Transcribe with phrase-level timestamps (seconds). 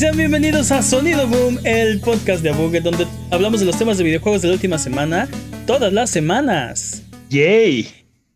[0.00, 4.04] Sean bienvenidos a Sonido Boom, el podcast de Abuget, donde hablamos de los temas de
[4.04, 5.28] videojuegos de la última semana,
[5.66, 7.02] todas las semanas.
[7.28, 7.86] ¡Yay!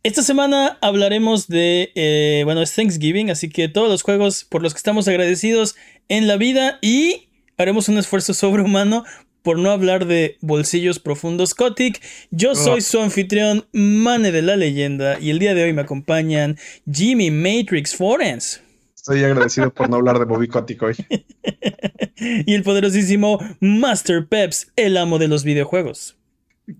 [0.03, 4.75] Esta semana hablaremos de, eh, bueno, es Thanksgiving, así que todos los juegos por los
[4.75, 5.75] que estamos agradecidos
[6.11, 9.05] en la vida y haremos un esfuerzo sobrehumano
[9.41, 11.99] por no hablar de bolsillos profundos Kotick.
[12.31, 16.59] Yo soy su anfitrión, Mane de la Leyenda, y el día de hoy me acompañan
[16.93, 18.61] Jimmy Matrix Forens.
[19.07, 20.95] Estoy agradecido por no hablar de Bobby Kotick hoy.
[22.17, 26.17] y el poderosísimo Master Peps, el amo de los videojuegos.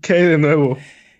[0.01, 0.75] ¿Qué hay de nuevo?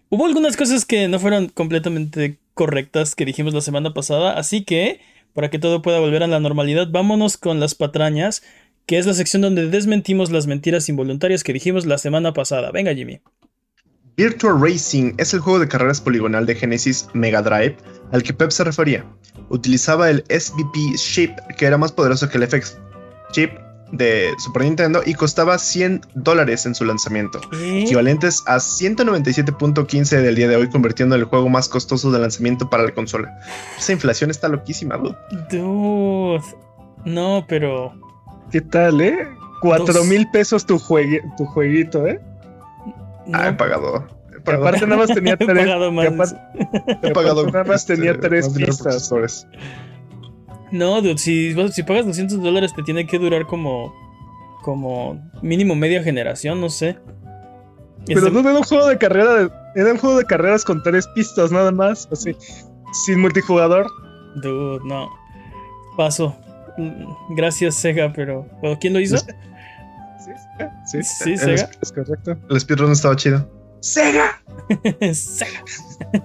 [0.09, 5.00] Hubo algunas cosas que no fueron completamente correctas que dijimos la semana pasada, así que,
[5.33, 8.42] para que todo pueda volver a la normalidad, vámonos con las patrañas,
[8.88, 12.72] que es la sección donde desmentimos las mentiras involuntarias que dijimos la semana pasada.
[12.72, 13.20] Venga, Jimmy.
[14.17, 17.75] Virtual Racing es el juego de carreras poligonal de Genesis Mega Drive
[18.11, 19.05] al que Pep se refería.
[19.49, 22.77] Utilizaba el SVP chip que era más poderoso que el FX
[23.31, 23.52] chip
[23.91, 30.47] de Super Nintendo y costaba 100 dólares en su lanzamiento, equivalentes a 197.15 del día
[30.47, 33.38] de hoy, convirtiendo el juego más costoso de lanzamiento para la consola.
[33.77, 35.16] Esa inflación está loquísima, dude.
[35.52, 36.43] Dude.
[37.05, 37.93] No, pero.
[38.52, 39.27] ¿Qué tal, eh?
[39.61, 40.81] Cuatro mil pesos tu,
[41.38, 42.19] tu jueguito, ¿eh?
[43.34, 44.08] Ah, he pagado.
[44.45, 45.48] aparte nada más tenía tres.
[45.48, 46.36] pagado más.
[47.02, 49.48] he pagado nada más tenía este, tres pistas.
[50.72, 53.94] No, dude, si, si pagas 200 dólares te tiene que durar como.
[54.64, 56.98] Como mínimo media generación, no sé.
[58.08, 59.48] Pero no era un juego de carrera.
[59.76, 62.08] era un juego de carreras con tres pistas nada más.
[62.11, 62.36] Así.
[63.05, 63.86] Sin multijugador.
[64.42, 65.10] Dude, no.
[65.95, 66.36] Paso.
[67.36, 68.48] Gracias, Sega, pero.
[68.80, 69.17] ¿Quién lo hizo?
[70.86, 71.69] Sí, sí, Sega.
[71.81, 72.37] Es, correcto.
[72.49, 73.49] El speedrun estaba chido.
[73.81, 74.41] ¡Sega!
[75.13, 75.63] ¡Sega!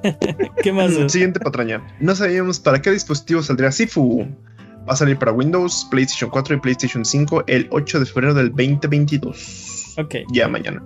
[0.63, 0.93] ¿Qué más?
[1.13, 1.87] Siguiente patraña.
[2.01, 4.27] No sabíamos para qué dispositivo saldría Sifu.
[4.89, 8.49] Va a salir para Windows, PlayStation 4 y PlayStation 5 el 8 de febrero del
[8.51, 9.95] 2022.
[9.99, 10.15] Ok.
[10.33, 10.83] Ya mañana.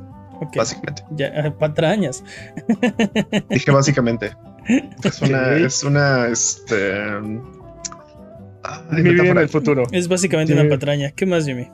[0.56, 1.02] Básicamente.
[1.12, 2.24] Ya, ah, patrañas.
[3.50, 4.32] Dije básicamente.
[5.02, 7.20] Es una, es una, este...
[8.90, 9.84] Mi vida en el futuro.
[9.92, 11.10] Es básicamente una patraña.
[11.12, 11.70] ¿Qué más, Jimmy?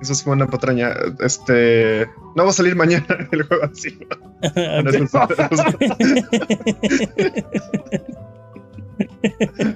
[0.00, 0.94] Eso es una patraña.
[1.20, 2.06] Este.
[2.34, 3.90] No va a salir mañana el juego así.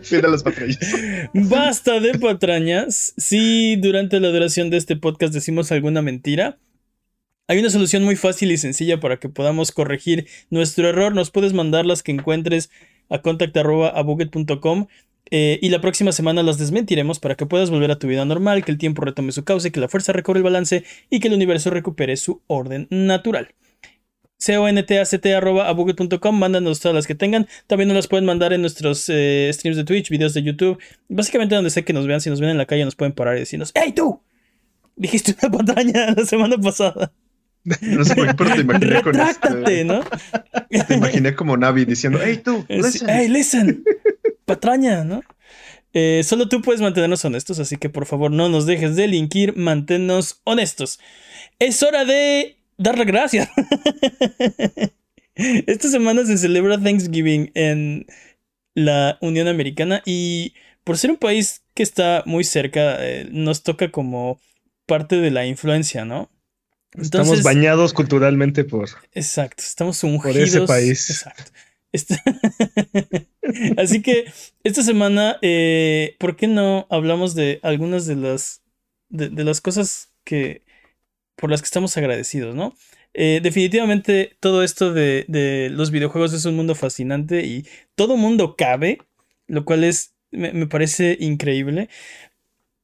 [0.03, 0.79] fin de las patrañas.
[1.33, 3.15] Basta de patrañas.
[3.17, 6.59] Si durante la duración de este podcast decimos alguna mentira,
[7.47, 11.15] hay una solución muy fácil y sencilla para que podamos corregir nuestro error.
[11.15, 12.71] Nos puedes mandar las que encuentres
[13.09, 14.87] a contact.abuget.com
[15.31, 18.65] eh, y la próxima semana las desmentiremos para que puedas volver a tu vida normal,
[18.65, 21.35] que el tiempo retome su cauce, que la fuerza recobre el balance y que el
[21.35, 23.55] universo recupere su orden natural.
[24.45, 27.47] contact.abuget.com, mándanos todas las que tengan.
[27.67, 30.79] También nos las pueden mandar en nuestros eh, streams de Twitch, videos de YouTube.
[31.09, 33.37] Básicamente donde sé que nos vean, si nos ven en la calle nos pueden parar
[33.37, 34.23] y decirnos, ¡Hey tú!
[34.97, 37.13] Dijiste una pantalla la semana pasada.
[37.83, 39.85] No sé pero te imaginé con este...
[39.85, 40.01] ¿no?
[40.87, 42.65] Te imaginé como Navi diciendo, ¡Hey tú!
[42.69, 43.09] Listen.
[43.11, 43.85] ¡Hey, listen!
[44.49, 45.23] Patraña, ¿no?
[45.93, 50.41] Eh, solo tú puedes mantenernos honestos, así que por favor no nos dejes delinquir, manténnos
[50.45, 50.99] honestos.
[51.61, 53.49] Es hora de dar las gracias.
[55.35, 58.07] Esta semana se celebra Thanksgiving en
[58.75, 63.91] la Unión Americana y por ser un país que está muy cerca, eh, nos toca
[63.91, 64.41] como
[64.87, 66.31] parte de la influencia, ¿no?
[66.97, 68.89] estamos bañados culturalmente por...
[69.13, 70.23] Exacto, estamos ungidos.
[70.23, 71.11] Por ese país.
[71.11, 71.53] Exacto.
[73.77, 74.27] Así que
[74.63, 78.63] esta semana, eh, ¿por qué no hablamos de algunas de las,
[79.09, 80.65] de, las cosas que,
[81.37, 82.75] por las que estamos agradecidos, ¿no?
[83.15, 88.55] Eh, definitivamente todo esto de, de, los videojuegos es un mundo fascinante y todo mundo
[88.57, 88.99] cabe,
[89.47, 91.89] lo cual es, me, parece increíble.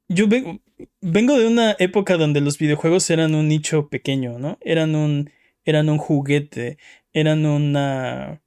[0.09, 0.61] Yo vengo,
[1.01, 4.59] vengo de una época donde los videojuegos eran un nicho pequeño, ¿no?
[4.63, 5.31] Eran un,
[5.65, 6.79] eran un juguete,
[7.13, 8.43] eran una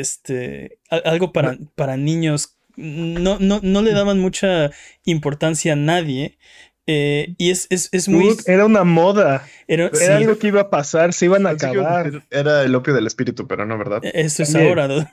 [0.00, 2.58] este, algo para, para niños.
[2.76, 4.70] No, no, no le daban mucha
[5.04, 6.38] importancia a nadie.
[6.86, 8.36] Eh, y es, es, muy.
[8.46, 9.46] era una moda.
[9.66, 12.24] Era, algo que iba a pasar, se iban a acabar.
[12.30, 14.02] Era el opio del espíritu, pero no, ¿verdad?
[14.02, 14.88] Eso es ahora.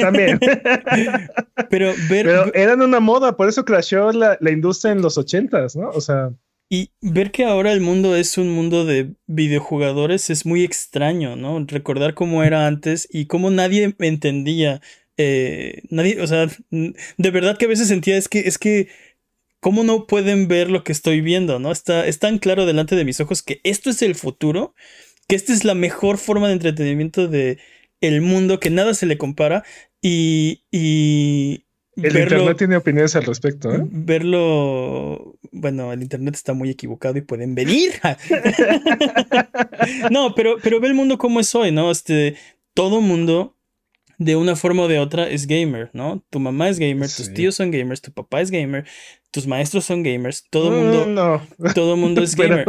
[0.00, 0.38] También.
[1.70, 5.74] pero, ver, pero eran una moda, por eso crashó la, la industria en los ochentas,
[5.74, 5.88] ¿no?
[5.88, 6.32] O sea.
[6.70, 11.64] Y ver que ahora el mundo es un mundo de videojugadores es muy extraño, ¿no?
[11.66, 14.82] Recordar cómo era antes y cómo nadie entendía.
[15.16, 18.88] Eh, nadie, o sea, de verdad que a veces sentía es que, es que,
[19.60, 21.72] ¿cómo no pueden ver lo que estoy viendo, ¿no?
[21.72, 24.74] Está, es tan claro delante de mis ojos que esto es el futuro,
[25.26, 27.58] que esta es la mejor forma de entretenimiento de
[28.00, 29.64] el mundo, que nada se le compara
[30.02, 31.64] y, y
[32.02, 33.80] El internet tiene opiniones al respecto, ¿eh?
[33.82, 35.36] Verlo.
[35.50, 37.92] Bueno, el internet está muy equivocado y pueden venir.
[40.10, 41.90] no, pero, pero ve el mundo como es hoy, ¿no?
[41.90, 42.36] Este,
[42.74, 43.56] todo mundo,
[44.18, 46.24] de una forma o de otra, es gamer, ¿no?
[46.30, 48.84] Tu mamá es gamer, tus tíos son gamers, tu papá es gamer,
[49.30, 51.06] tus maestros son gamers, todo el mundo.
[51.06, 51.72] No.
[51.72, 52.66] Todo mundo es gamer.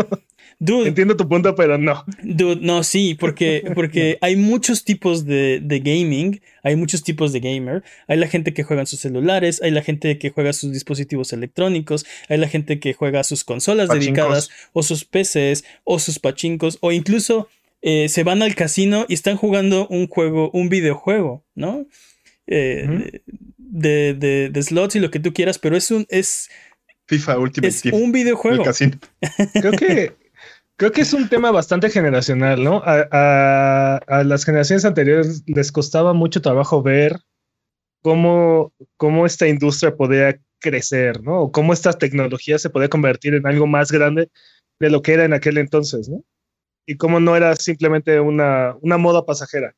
[0.62, 2.04] Dude, Entiendo tu punto, pero no.
[2.22, 7.40] Dude, no, sí, porque, porque hay muchos tipos de, de, gaming, hay muchos tipos de
[7.40, 7.82] gamer.
[8.08, 11.32] Hay la gente que juega en sus celulares, hay la gente que juega sus dispositivos
[11.32, 16.78] electrónicos, hay la gente que juega sus consolas dedicadas, o sus PCs, o sus pachincos,
[16.82, 17.48] o incluso
[17.82, 21.86] eh, se van al casino y están jugando un juego, un videojuego, ¿no?
[22.48, 23.22] Eh,
[23.58, 26.06] de, de, de, slots y lo que tú quieras, pero es un.
[26.10, 26.50] Es,
[27.08, 28.64] FIFA Ultimate Es un videojuego.
[29.54, 30.14] Creo que
[30.80, 32.82] Creo que es un tema bastante generacional, ¿no?
[32.86, 37.18] A, las generaciones anteriores les costaba mucho trabajo ver
[38.02, 41.42] cómo, cómo esta industria podía crecer, ¿no?
[41.42, 44.30] O cómo esta tecnología se podía convertir en algo más grande
[44.80, 46.24] de lo que era en aquel entonces, ¿no?
[46.90, 49.76] Y cómo no era simplemente una, una moda pasajera.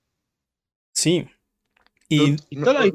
[0.94, 1.28] Sí.
[2.08, 2.38] Y,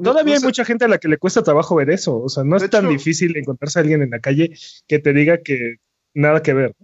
[0.01, 2.19] todavía, hay mucha gente a la que le cuesta trabajo ver eso.
[2.19, 5.37] O sea, no es tan difícil encontrarse a alguien en la calle que te diga
[5.37, 5.75] que
[6.15, 6.75] nada que ver.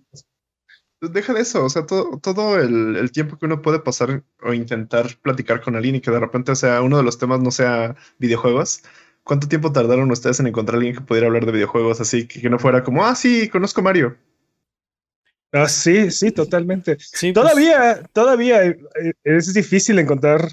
[1.02, 5.18] Deja de eso, o sea, todo, todo el, tiempo que uno puede pasar o intentar
[5.24, 8.84] platicar con alguien y que de repente, sea, uno de los temas no sea videojuegos.
[9.24, 12.48] ¿Cuánto tiempo tardaron ustedes en encontrar a alguien que pudiera hablar de videojuegos así, que,
[12.48, 14.18] no fuera como, ah, sí, conozco Mario?
[15.54, 16.98] Ah, sí, sí, totalmente.
[17.00, 18.76] Sí, pues todavía, todavía eh,
[19.24, 20.50] es difícil encontrar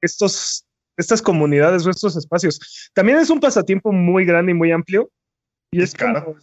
[0.00, 0.66] estos,
[0.96, 2.90] estas comunidades o estos espacios.
[2.94, 5.08] También es un pasatiempo muy grande y muy amplio.
[5.70, 6.36] Y es caro.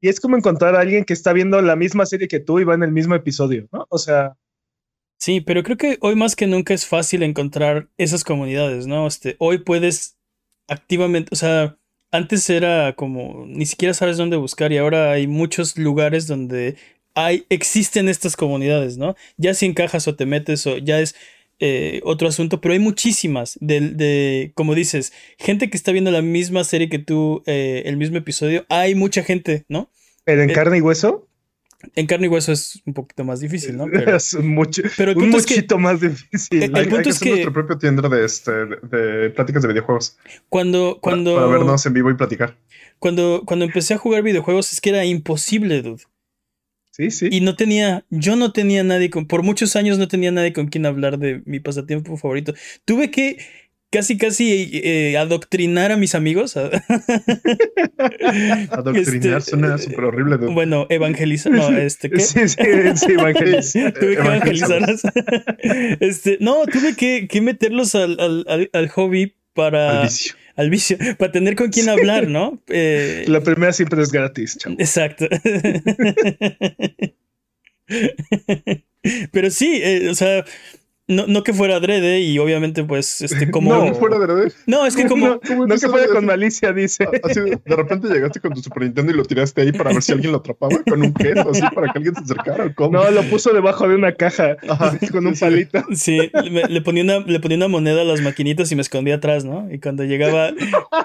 [0.00, 2.64] Y es como encontrar a alguien que está viendo la misma serie que tú y
[2.64, 3.86] va en el mismo episodio, ¿no?
[3.90, 4.34] O sea.
[5.18, 9.06] Sí, pero creo que hoy más que nunca es fácil encontrar esas comunidades, ¿no?
[9.06, 10.16] Este, hoy puedes
[10.66, 11.76] activamente, o sea,
[12.10, 16.76] antes era como ni siquiera sabes dónde buscar y ahora hay muchos lugares donde
[17.14, 19.16] hay existen estas comunidades, ¿no?
[19.36, 21.14] Ya si encajas o te metes o ya es
[21.62, 26.22] eh, otro asunto, pero hay muchísimas de, de, como dices, gente que está viendo la
[26.22, 29.90] misma serie que tú, eh, el mismo episodio, hay mucha gente, ¿no?
[30.24, 31.28] ¿Pero en eh, carne y hueso?
[31.94, 33.86] En carne y hueso es un poquito más difícil, ¿no?
[33.86, 36.62] es mucho, pero un muchito más difícil.
[36.62, 40.18] El, punto es que nuestro propio tienda de, este, de, pláticas de videojuegos.
[40.48, 42.56] Cuando, cuando para, vernos en vivo y platicar.
[42.98, 46.02] Cuando, cuando empecé a jugar videojuegos es que era imposible, dude.
[46.90, 47.28] Sí, sí.
[47.30, 50.66] Y no tenía, yo no tenía nadie con, por muchos años no tenía nadie con
[50.66, 52.52] quien hablar de mi pasatiempo favorito.
[52.84, 53.38] Tuve que
[53.90, 56.56] casi, casi eh, adoctrinar a mis amigos.
[58.70, 60.36] adoctrinar este, suena súper horrible.
[60.36, 62.20] Bueno, evangelizar, no, este, ¿qué?
[62.20, 62.56] Sí, sí,
[62.94, 63.92] sí, evangelizar.
[64.00, 65.02] tuve que evangelizarlos.
[66.00, 70.00] este, no, tuve que, que meterlos al, al, al, hobby para...
[70.00, 72.62] Al vicio al vicio, para tener con quién hablar, ¿no?
[72.68, 74.76] Eh, la primera siempre es gratis, chavo.
[74.78, 75.26] Exacto.
[79.32, 80.44] Pero sí, eh, o sea,
[81.10, 83.74] no, no que fuera adrede y obviamente pues este como...
[83.74, 84.52] No, fuera adrede.
[84.66, 85.28] No, es que como...
[85.28, 87.06] No, que fuera con malicia, dice.
[87.22, 90.12] Así, de repente llegaste con tu Super Nintendo y lo tiraste ahí para ver si
[90.12, 92.72] alguien lo atrapaba con un queso, así para que alguien se acercara.
[92.74, 92.92] ¿cómo?
[92.92, 94.56] No, lo puso debajo de una caja
[95.10, 95.84] con un palito.
[95.94, 96.30] Sí,
[96.68, 99.68] le, ponía una, le ponía una moneda a las maquinitas y me escondía atrás, ¿no?
[99.70, 100.50] Y cuando llegaba,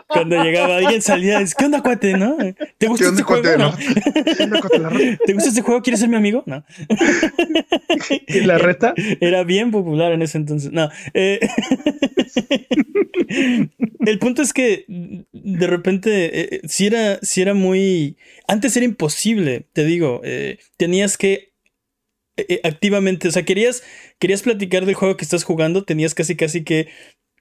[0.07, 2.17] cuando llegaba alguien salía, es, ¿qué onda, cuate?
[2.17, 2.37] ¿No?
[2.77, 3.43] ¿Te gusta este juego?
[3.57, 3.73] ¿no?
[5.25, 5.81] ¿Te gusta este juego?
[5.81, 6.43] ¿Quieres ser mi amigo?
[6.45, 6.63] No.
[8.27, 8.93] ¿Y la reta?
[9.19, 9.71] Era bien
[10.03, 10.71] en ese entonces.
[10.71, 10.89] No.
[11.13, 11.39] Eh,
[14.05, 14.85] el punto es que
[15.31, 18.17] de repente, eh, si, era, si era muy...
[18.47, 20.21] Antes era imposible, te digo.
[20.23, 21.53] Eh, tenías que
[22.63, 23.81] activamente, o sea, querías,
[24.19, 26.89] querías platicar del juego que estás jugando, tenías casi casi que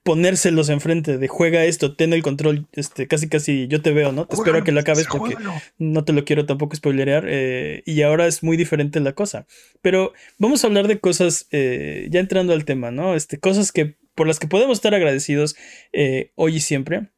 [0.05, 4.27] ponérselos enfrente de juega esto, ten el control, este, casi casi yo te veo, ¿no?
[4.27, 5.35] Te espero a que lo acabes porque
[5.79, 9.47] no te lo quiero tampoco spoilerear eh, y ahora es muy diferente la cosa.
[9.81, 13.15] Pero vamos a hablar de cosas, eh, ya entrando al tema, ¿no?
[13.15, 15.57] Este, cosas que por las que podemos estar agradecidos
[15.93, 17.09] eh, hoy y siempre.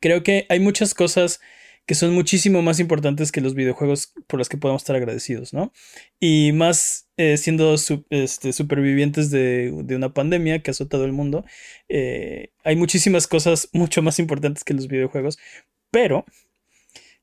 [0.00, 1.40] Creo que hay muchas cosas
[1.88, 5.72] que son muchísimo más importantes que los videojuegos por los que podemos estar agradecidos, ¿no?
[6.20, 7.74] Y más eh, siendo
[8.10, 11.46] este, supervivientes de, una pandemia que ha azotado el mundo,
[11.88, 15.38] eh, hay muchísimas cosas mucho más importantes que los videojuegos,
[15.90, 16.26] pero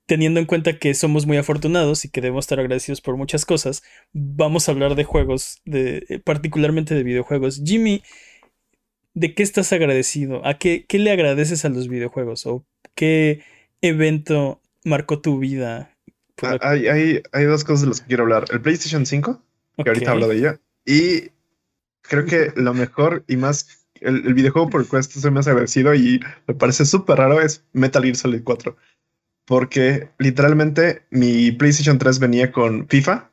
[0.08, 3.84] teniendo en cuenta que somos muy afortunados y que debemos estar agradecidos por muchas cosas,
[4.14, 7.62] vamos a hablar de juegos, eh, particularmente de videojuegos.
[7.64, 8.02] Jimmy,
[9.14, 10.44] ¿de qué estás agradecido?
[10.44, 12.48] ¿A qué le agradeces a los videojuegos?
[12.48, 13.44] ¿O qué
[13.86, 15.92] evento marcó tu vida?
[16.42, 18.46] Ah, hay, hay, hay, dos cosas de las que quiero hablar.
[18.52, 19.42] El PlayStation 5,
[19.84, 21.32] que ahorita hablo de ella, y
[22.02, 26.20] creo que lo mejor y más el, videojuego por el cual estoy más agradecido y
[26.48, 28.76] me parece súper raro es Metal Gear Solid 4.
[29.46, 33.30] Porque literalmente mi PlayStation 3 venía con FIFA.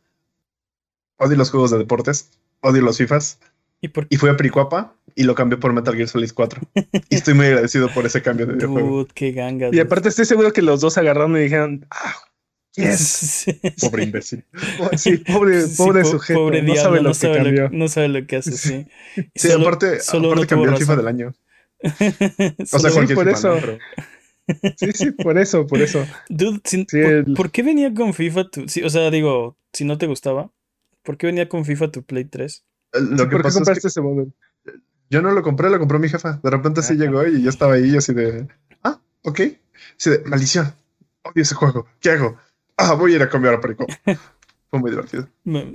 [1.17, 2.31] Odio los juegos de deportes.
[2.61, 3.39] Odio los FIFAs.
[3.83, 4.07] ¿Y, por...
[4.09, 6.63] y fui a Pericuapa y lo cambié por Metal Gear Solid 4.
[7.11, 9.07] y estoy muy agradecido por ese cambio de videojuego.
[9.13, 9.69] qué ganga.
[9.71, 12.15] Y aparte estoy seguro que los dos agarraron y dijeron, ah,
[12.75, 13.45] Yes.
[13.81, 14.45] Pobre imbécil.
[14.97, 16.41] Sí, pobre, pobre sujeto.
[16.41, 17.69] Pobre no sabe lo que cambió.
[17.71, 18.87] no sabe lo que hace, sí.
[19.35, 21.35] sí, aparte, aparte cambió el FIFA del año.
[21.83, 23.59] o sea, sí, por eso.
[24.77, 26.07] Sí, sí, por eso, por eso.
[26.29, 26.61] Dude,
[27.37, 28.69] por, qué venía con FIFA tu...
[28.69, 30.51] Sí, o sea, digo, si no te gustaba,
[31.03, 32.65] ¿por qué venía con FIFA tu Play 3?
[32.93, 34.33] Lo que ¿Por qué compraste ese modelo?
[35.11, 36.41] Yo no lo compré, lo compró mi jefa.
[36.43, 38.49] De repente sí llegó y yo estaba ahí así de...
[38.83, 39.41] Ah, ok.
[39.99, 40.75] Así de, maldición.
[41.23, 41.87] Odio ese juego.
[42.01, 42.39] ¿Qué hago?
[42.77, 43.87] ah, voy a ir a cambiar a Perico.
[44.71, 45.29] Fue muy divertido.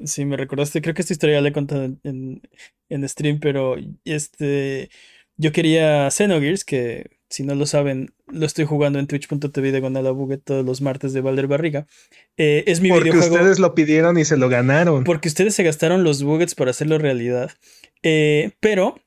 [0.05, 2.41] Sí, me recordaste, creo que esta historia ya la he contado en,
[2.89, 4.89] en, stream, pero este,
[5.36, 10.12] yo quería Xenogears, que si no lo saben, lo estoy jugando en twitch.tv de Gonala
[10.12, 11.86] Buget todos los martes de Valder Barriga.
[12.38, 15.03] Eh, es mi porque ustedes lo pidieron y se lo ganaron.
[15.03, 17.51] Porque ustedes se gastaron los buggets para hacerlo realidad.
[18.01, 19.00] Eh, pero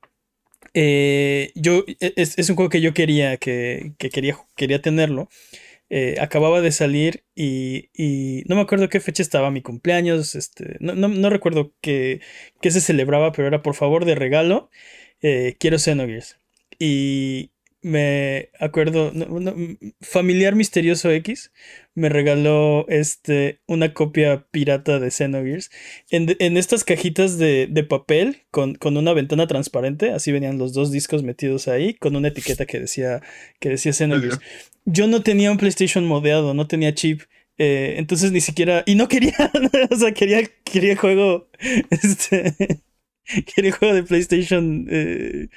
[0.75, 5.29] eh, yo es, es, un juego que yo quería, que, que quería, quería tenerlo.
[6.21, 10.95] Acababa de salir y, y, no me acuerdo qué fecha estaba mi cumpleaños, este, no,
[10.95, 12.21] no, no recuerdo qué,
[12.61, 14.71] qué, se celebraba, pero era por favor de regalo,
[15.21, 16.39] quiero Xenogears.
[16.79, 17.51] Y
[17.83, 19.13] me acuerdo,
[20.01, 21.51] familiar misterioso X
[21.95, 25.71] me regaló este, una copia pirata de Xenogears
[26.11, 30.73] en, en estas cajitas de, de papel con, con, una ventana transparente, así venían los
[30.73, 33.23] dos discos metidos ahí con una etiqueta que decía,
[33.61, 34.39] que decía Xenogears.
[34.85, 37.23] Yo no tenía un PlayStation modeado, no tenía chip.
[37.59, 38.83] Eh, entonces ni siquiera.
[38.87, 39.35] Y no quería.
[39.91, 41.49] o sea, quería, quería juego.
[41.91, 42.55] Este.
[43.55, 44.87] quería juego de PlayStation.
[44.91, 45.49] Eh,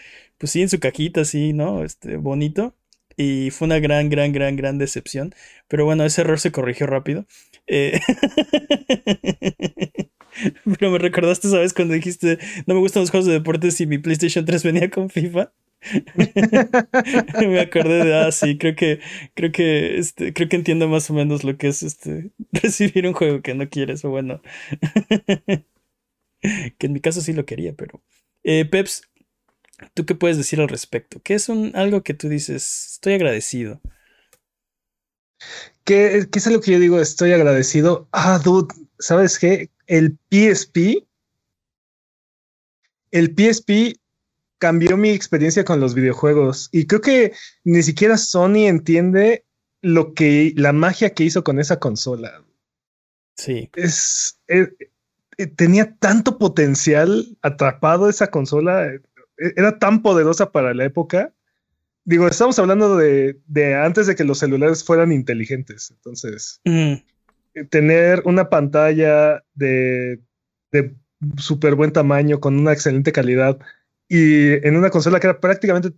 [0.44, 1.86] pues sí, en su cajita, así, ¿no?
[1.86, 2.76] Este, bonito.
[3.16, 5.34] Y fue una gran, gran, gran, gran decepción.
[5.70, 7.26] Pero bueno, ese error se corrigió rápido.
[7.66, 8.02] Eh,
[10.78, 11.74] pero me recordaste, ¿sabes?
[11.74, 15.10] Cuando dijiste, no me gustan los juegos de deportes y mi PlayStation 3 venía con
[15.10, 15.54] FIFA.
[17.38, 19.00] me acordé de, ah, sí, creo que,
[19.36, 23.14] creo que, este, creo que entiendo más o menos lo que es, este, recibir un
[23.14, 24.42] juego que no quieres, o bueno,
[26.42, 28.02] que en mi caso sí lo quería, pero,
[28.44, 29.04] eh, Peps,
[29.94, 31.22] ¿tú qué puedes decir al respecto?
[31.24, 33.82] ¿Qué es un, algo que tú dices, estoy agradecido?
[35.84, 38.08] ¿Qué, ¿Qué es algo que yo digo, estoy agradecido?
[38.12, 39.70] Ah, dude, ¿sabes qué?
[39.88, 41.06] El PSP,
[43.12, 44.00] el PSP
[44.58, 46.70] cambió mi experiencia con los videojuegos.
[46.72, 47.34] Y creo que
[47.66, 49.46] ni siquiera Sony entiende
[49.82, 52.46] lo que la magia que hizo con esa consola.
[53.36, 53.70] Sí.
[53.76, 54.70] Es, eh,
[55.38, 58.90] eh, tenía tanto potencial atrapado esa consola.
[59.38, 61.34] Eh, era tan poderosa para la época.
[62.06, 63.40] Digo, estamos hablando de,
[63.76, 65.92] antes de que los celulares fueran inteligentes.
[65.92, 66.62] Entonces,
[67.70, 70.20] tener una pantalla de,
[70.72, 70.96] de
[71.38, 73.58] súper buen tamaño, con una excelente calidad,
[74.10, 75.94] y en una consola que era prácticamente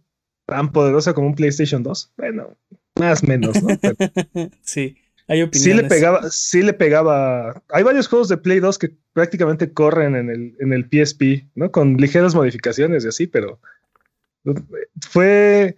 [0.45, 2.13] tan poderosa como un PlayStation 2.
[2.17, 2.55] Bueno,
[2.99, 3.69] más o menos, ¿no?
[4.61, 5.61] sí, hay opiniones.
[5.61, 7.63] Sí le pegaba, sí le pegaba.
[7.69, 11.71] Hay varios juegos de Play 2 que prácticamente corren en el, en el PSP, ¿no?
[11.71, 13.59] Con ligeras modificaciones y así, pero
[15.09, 15.75] fue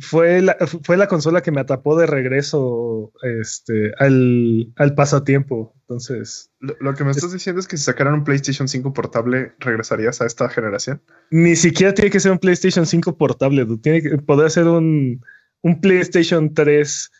[0.00, 5.74] fue la, fue la consola que me atrapó de regreso este, al, al pasatiempo.
[5.82, 6.50] Entonces.
[6.60, 10.26] Lo, que me estás diciendo es que si sacaran un PlayStation 5 portable, ¿regresarías a
[10.26, 11.02] esta generación?
[11.30, 13.66] Ni siquiera tiene que ser un PlayStation 5 portable.
[13.82, 15.24] Tiene que poder ser un,
[15.62, 17.10] un PlayStation 3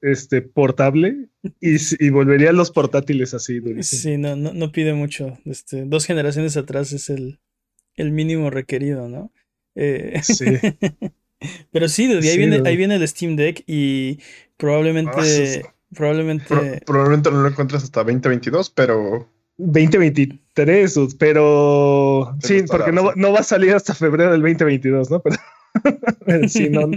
[0.00, 1.28] este, portable
[1.60, 3.60] y, y, volvería a los portátiles así.
[3.82, 5.38] Sí, no, no, no, pide mucho.
[5.44, 7.40] Este, dos generaciones atrás es el,
[7.94, 9.32] el mínimo requerido, ¿no?
[9.74, 10.44] Eh, sí.
[11.70, 14.18] Pero sí, ahí, viene, ahí viene el Steam Deck y
[14.56, 15.12] probablemente.
[15.64, 16.82] Ah, probablemente.
[16.86, 19.30] probablemente no lo encuentres hasta 2022, pero.
[19.58, 22.36] 2023, pero.
[22.42, 25.20] sí, porque no, no, va a salir hasta febrero del 2022, ¿no?
[25.20, 25.36] Pero.
[26.48, 26.88] sí, no,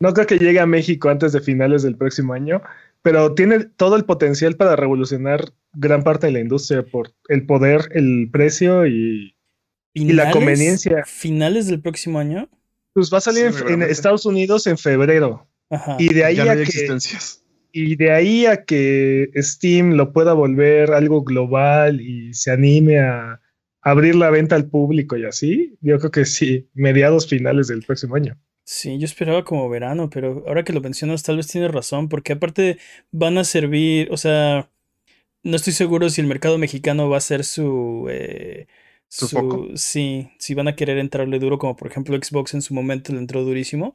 [0.00, 2.62] no creo que llegue a México antes de finales del próximo año,
[3.02, 7.88] pero tiene todo el potencial para revolucionar gran parte de la industria por el poder,
[7.92, 9.34] el precio y,
[9.92, 11.04] y la conveniencia.
[11.06, 12.48] ¿Finales del próximo año?
[12.92, 15.48] Pues va a salir en, Estados Unidos en febrero.
[15.98, 16.98] Y de ahí a que,
[17.72, 23.40] y de ahí a que Steam lo pueda volver algo global y se anime a
[23.84, 28.16] abrir la venta al público y así, yo creo que sí, mediados finales del próximo
[28.16, 28.36] año.
[28.64, 32.32] Sí, yo esperaba como verano, pero ahora que lo mencionas, tal vez tienes razón, porque
[32.32, 32.78] aparte
[33.12, 34.70] van a servir, o sea,
[35.42, 38.66] no estoy seguro si el mercado mexicano va a ser su, eh,
[39.08, 39.70] ¿Su?
[39.76, 43.18] Sí, si van a querer entrarle duro, como por ejemplo Xbox en su momento le
[43.18, 43.94] entró durísimo.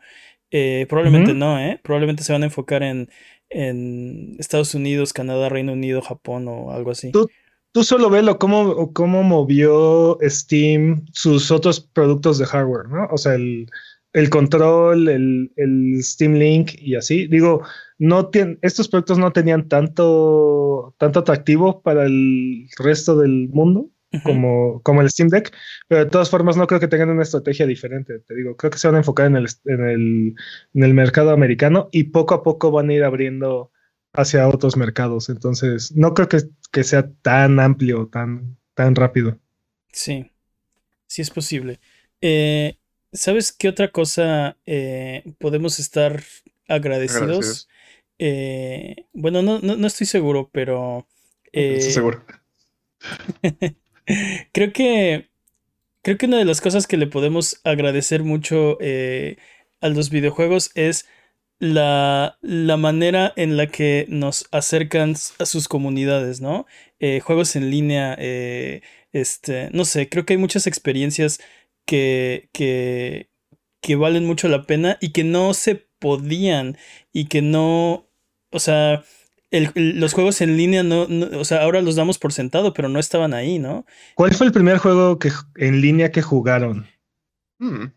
[0.52, 1.80] Eh, probablemente no, ¿eh?
[1.84, 3.10] Probablemente se van a enfocar en,
[3.50, 7.12] en Estados Unidos, Canadá, Reino Unido, Japón o algo así.
[7.12, 7.28] Tú,
[7.72, 13.08] tú solo velo cómo, cómo movió Steam sus otros productos de hardware, ¿no?
[13.12, 13.68] O sea, el,
[14.14, 17.28] el control, el, el Steam Link y así.
[17.28, 17.64] Digo,
[17.98, 18.30] no
[18.62, 23.90] estos productos no tenían tanto, tanto atractivo para el resto del mundo
[24.24, 25.54] como, como el Steam Deck,
[25.88, 28.20] pero de todas formas no creo que tengan una estrategia diferente.
[28.20, 30.36] Te digo, creo que se van a enfocar en el, en el,
[30.74, 33.72] en el mercado americano y poco a poco van a ir abriendo
[34.14, 35.30] hacia otros mercados.
[35.30, 36.40] Entonces, no creo que,
[36.72, 39.38] que sea tan amplio, tan, tan rápido.
[39.92, 40.32] Sí,
[41.08, 41.80] sí es posible.
[42.22, 42.78] Eh,
[43.12, 46.24] ¿sabes qué otra cosa eh, podemos estar
[46.68, 47.68] agradecidos?
[48.18, 51.08] Eh, bueno, no, no, no estoy seguro, pero
[51.54, 52.24] eh, Estoy seguro.
[54.52, 55.30] creo que
[56.02, 59.38] creo que una de las cosas que le podemos agradecer mucho eh,
[59.82, 61.06] a los videojuegos es
[61.60, 66.66] la, la manera en la que nos acercan a sus comunidades, ¿no?
[67.00, 71.40] Eh, juegos en línea, eh, este, no sé, creo que hay muchas experiencias
[71.86, 73.30] que, que,
[73.82, 76.78] que valen mucho la pena y que no se podían
[77.12, 78.08] y que no,
[78.52, 79.04] o sea,
[79.52, 82.74] el- el- los juegos en línea no, no- o sea, ahora los damos por sentado,
[82.74, 83.86] pero no estaban ahí, ¿no?
[84.16, 86.88] ¿Cuál fue el primer juego que, en línea que jugaron?
[87.60, 87.88] Hmm.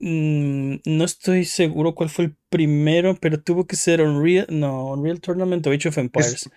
[0.00, 5.20] Mm, no estoy seguro cuál fue el primero, pero tuvo que ser Unreal, no, Unreal
[5.20, 6.48] Tournament o Age of Empires.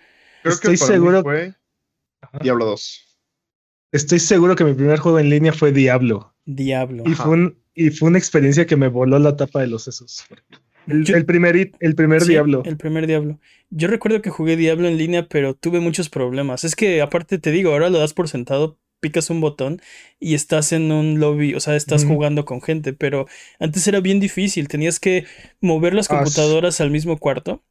[0.42, 1.54] Creo Estoy que para mí seguro- fue
[2.20, 2.38] Ajá.
[2.40, 3.18] Diablo 2.
[3.90, 6.34] Estoy seguro que mi primer juego en línea fue Diablo.
[6.44, 7.02] Diablo.
[7.06, 10.24] Y fue, un- y fue una experiencia que me voló la tapa de los sesos.
[10.86, 12.62] El, Yo- el primer, hit- el primer Sí, Diablo.
[12.64, 13.40] El primer Diablo.
[13.70, 16.62] Yo recuerdo que jugué Diablo en línea, pero tuve muchos problemas.
[16.64, 19.80] Es que aparte te digo, ahora lo das por sentado, picas un botón
[20.20, 23.26] y estás en un lobby, o sea, estás jugando con gente, pero
[23.60, 25.24] antes era bien difícil, tenías que
[25.60, 27.62] mover las Ah, computadoras al mismo cuarto.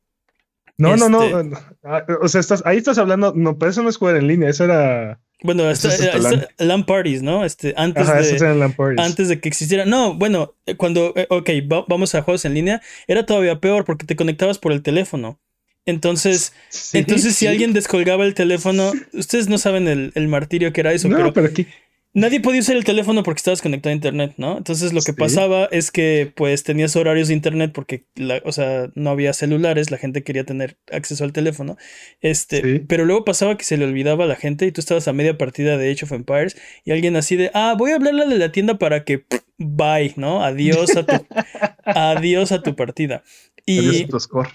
[0.78, 1.24] No, no, no.
[1.24, 1.58] Este- no.
[1.84, 3.34] Ah, O sea, estás, ahí estás hablando.
[3.36, 4.50] No, pero eso no es jugar en línea.
[4.50, 5.20] Eso era.
[5.44, 7.46] Bueno, Eso hasta, es hasta LAN parties, ¿no?
[7.46, 8.56] Este, antes Ajá, de...
[8.56, 9.00] LAN parties.
[9.06, 9.86] Antes de que existiera.
[9.86, 11.13] No, bueno, eh, cuando.
[11.16, 12.82] eh, ok, va- vamos a juegos en línea.
[13.08, 15.40] Era todavía peor porque te conectabas por el teléfono.
[15.88, 18.91] Entonces, Sí, entonces si alguien descolgaba el teléfono.
[19.13, 21.65] Ustedes no saben el, el martirio que era eso, No, pero pero aquí.
[22.13, 24.58] nadie podía usar el teléfono porque estabas conectado a internet, ¿no?
[24.58, 25.17] Entonces lo que Sí.
[25.17, 29.89] pasaba es que pues tenías horarios de internet porque, la, o sea, no había celulares,
[29.91, 31.78] la gente quería tener acceso al teléfono.
[32.21, 35.13] Este, pero luego pasaba que se le olvidaba a la gente y tú estabas a
[35.13, 38.38] media partida de Age of Empires y alguien así de, ah, voy a hablarle de
[38.39, 39.23] la tienda para que,
[39.58, 40.43] bye, ¿no?
[40.43, 41.26] Adiós a tu,
[41.86, 43.23] adiós a tu partida.
[43.65, 44.50] Y, Adiós a tu score.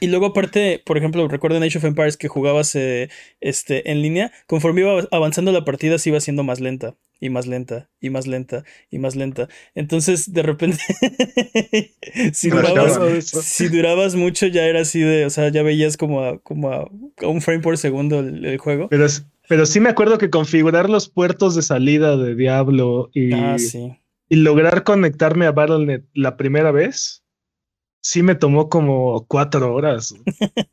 [0.00, 3.08] Y luego aparte, por ejemplo, recuerdo en Age of Empires que jugabas eh,
[3.40, 7.46] este, en línea, conforme iba avanzando la partida se iba haciendo más lenta y más
[7.46, 9.48] lenta y más lenta y más lenta.
[9.74, 10.78] Entonces, de repente,
[12.32, 16.38] si, durabas, si durabas mucho ya era así de, o sea, ya veías como a,
[16.40, 16.90] como a,
[17.22, 18.88] a un frame por segundo el, el juego.
[18.88, 23.32] Pero, es- pero sí me acuerdo que configurar los puertos de salida de Diablo y,
[23.32, 23.96] Ah, sí.
[24.28, 27.22] y lograr conectarme a Battle.net la primera vez,
[28.08, 30.14] sí me tomó como cuatro horas.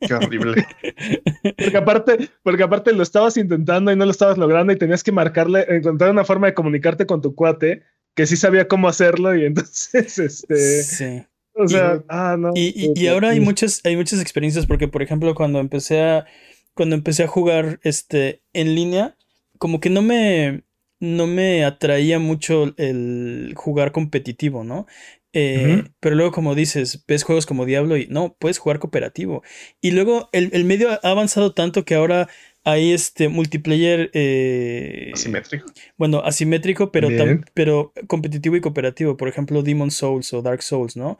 [0.00, 0.64] Qué horrible.
[1.58, 5.10] Porque aparte, porque aparte lo estabas intentando y no lo estabas logrando y tenías que
[5.12, 7.82] marcarle, encontrar una forma de comunicarte con tu cuate
[8.14, 11.22] que sí sabía cómo hacerlo y entonces, este, Sí.
[11.54, 12.52] o sea, ah, no.
[12.54, 16.26] Y, y- y ahora hay muchas, hay muchas experiencias porque, por ejemplo, cuando empecé a,
[16.74, 19.16] cuando empecé a jugar este, en línea,
[19.58, 20.62] como que no me,
[21.00, 24.86] no me atraía mucho el jugar competitivo, ¿no?
[25.34, 25.84] Eh.
[26.00, 29.42] Pero luego, como dices, ves juegos como Diablo y no, puedes jugar cooperativo.
[29.80, 32.28] Y luego el, el medio ha avanzado tanto que ahora
[32.66, 35.66] hay este multiplayer eh, Asimétrico.
[35.98, 39.16] bueno, asimétrico, pero, tam- pero competitivo y cooperativo.
[39.18, 41.18] Por ejemplo, Demon Souls o Dark Souls, ¿no?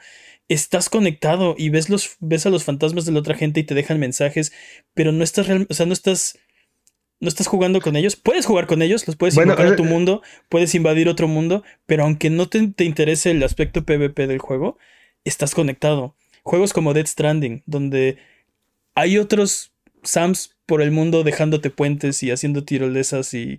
[0.48, 3.74] Estás conectado y ves, los, ves a los fantasmas de la otra gente y te
[3.74, 4.52] dejan mensajes,
[4.94, 6.38] pero no estás real- o sea, no estás,
[7.20, 8.16] no estás jugando con ellos.
[8.16, 11.62] Puedes jugar con ellos, los puedes Bueno, invocar a tu mundo, puedes invadir otro mundo,
[11.86, 14.76] pero aunque no te, te interese el aspecto PvP del juego,
[15.24, 16.14] estás conectado.
[16.42, 18.18] Juegos como Dead Stranding, donde
[18.94, 19.72] hay otros
[20.02, 23.58] Sams por el mundo dejándote puentes y haciendo tirolesas y.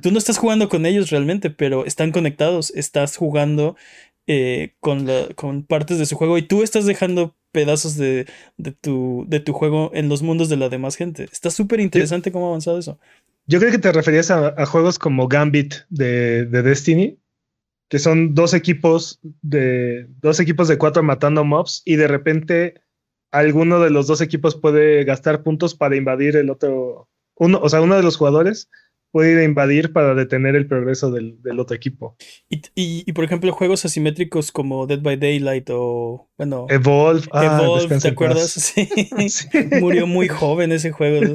[0.00, 2.72] Tú no estás jugando con ellos realmente, pero están conectados.
[2.74, 3.76] Estás jugando
[4.26, 8.70] eh, con, la- con partes de su juego y tú estás dejando pedazos de, de
[8.70, 11.24] tu, de tu juego en los mundos de la demás gente.
[11.24, 13.00] Está súper interesante cómo ha avanzado eso.
[13.48, 17.18] Yo creo que te referías a, a juegos como Gambit de, de Destiny,
[17.88, 22.74] que son dos equipos de dos equipos de cuatro matando mobs y de repente
[23.32, 27.80] alguno de los dos equipos puede gastar puntos para invadir el otro, uno, o sea,
[27.80, 28.70] uno de los jugadores
[29.10, 32.16] puede ir a invadir para detener el progreso del, otro equipo.
[32.48, 36.66] Y, por ejemplo, juegos asimétricos como Dead by Daylight o, bueno...
[36.68, 37.26] Evolve.
[37.32, 38.50] Ah, Evolve, ¿te acuerdas?
[38.50, 38.88] Sí.
[39.80, 41.34] Murió muy joven ese juego.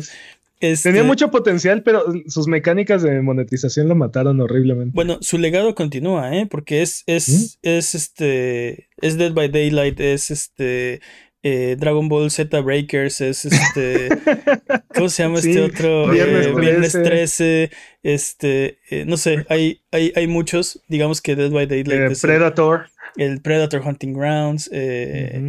[0.59, 4.93] Este, Tenía mucho potencial, pero sus mecánicas de monetización lo mataron horriblemente.
[4.95, 6.47] Bueno, su legado continúa, ¿eh?
[6.49, 7.67] Porque es, es, ¿Mm?
[7.67, 11.01] es este, es Dead by Daylight, es este,
[11.43, 14.07] eh, Dragon Ball Z Breakers, es este,
[14.95, 16.09] ¿cómo se llama este otro?
[16.09, 17.63] Viernes, 13.
[17.63, 22.19] Eh, este, eh, no sé, hay, hay, hay muchos, digamos que Dead by Daylight.
[22.21, 22.87] Predator.
[23.17, 24.71] El, Predator Hunting Grounds,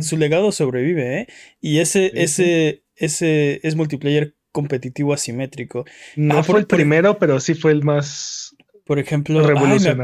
[0.00, 1.26] su legado sobrevive, ¿eh?
[1.62, 5.84] Y ese, ese, ese es multiplayer competitivo asimétrico.
[6.14, 8.53] No ah, fue el primero, pero sí fue el más.
[8.84, 9.40] Por ejemplo,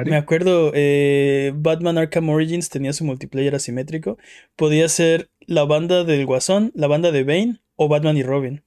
[0.07, 4.17] me, acuerdo, eh, Batman Arkham Origins tenía su multiplayer asimétrico.
[4.57, 8.65] Podía ser la banda del Guasón, la banda de Bane o Batman y Robin.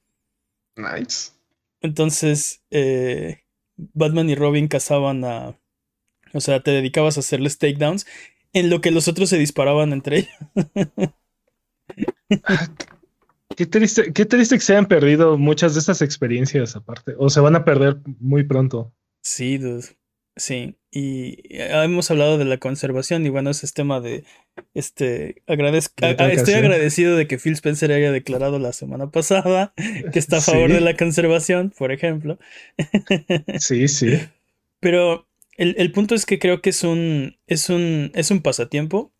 [0.75, 1.31] Nice.
[1.81, 3.39] Entonces, eh,
[3.75, 5.59] Batman y Robin cazaban a.
[6.33, 8.05] O sea, te dedicabas a hacerles takedowns
[8.53, 11.13] en lo que los otros se disparaban entre ellos.
[13.55, 17.39] Qué triste, qué triste que se hayan perdido muchas de estas experiencias aparte, o se
[17.39, 18.93] van a perder muy pronto.
[19.21, 19.85] Sí, dude.
[20.35, 24.23] Sí, y hemos hablado de la conservación y bueno, ese es tema de,
[24.73, 29.73] este, agradezco, estoy agradecido de que Phil Spencer haya declarado la semana pasada
[30.11, 32.39] que está a favor de la conservación, por ejemplo.
[33.59, 34.19] Sí, sí.
[34.79, 39.13] Pero el, el, punto es que creo que es un, es un, es un pasatiempo.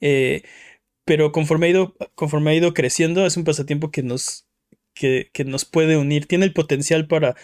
[0.00, 0.42] Eh,
[1.04, 4.46] pero conforme ha ido, conforme ha ido creciendo, es un pasatiempo que nos,
[4.94, 6.26] que, nos puede unir.
[6.26, 7.36] Tiene el potencial para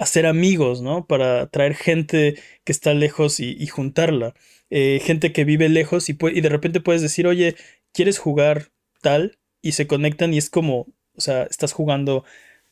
[0.00, 1.06] hacer amigos, ¿no?
[1.06, 4.34] Para traer gente que está lejos y, juntarla.
[4.70, 7.54] Eh, gente que vive lejos y, y de repente puedes decir, oye,
[7.92, 9.38] ¿quieres jugar tal?
[9.62, 12.24] Y se conectan y es como, o sea, estás jugando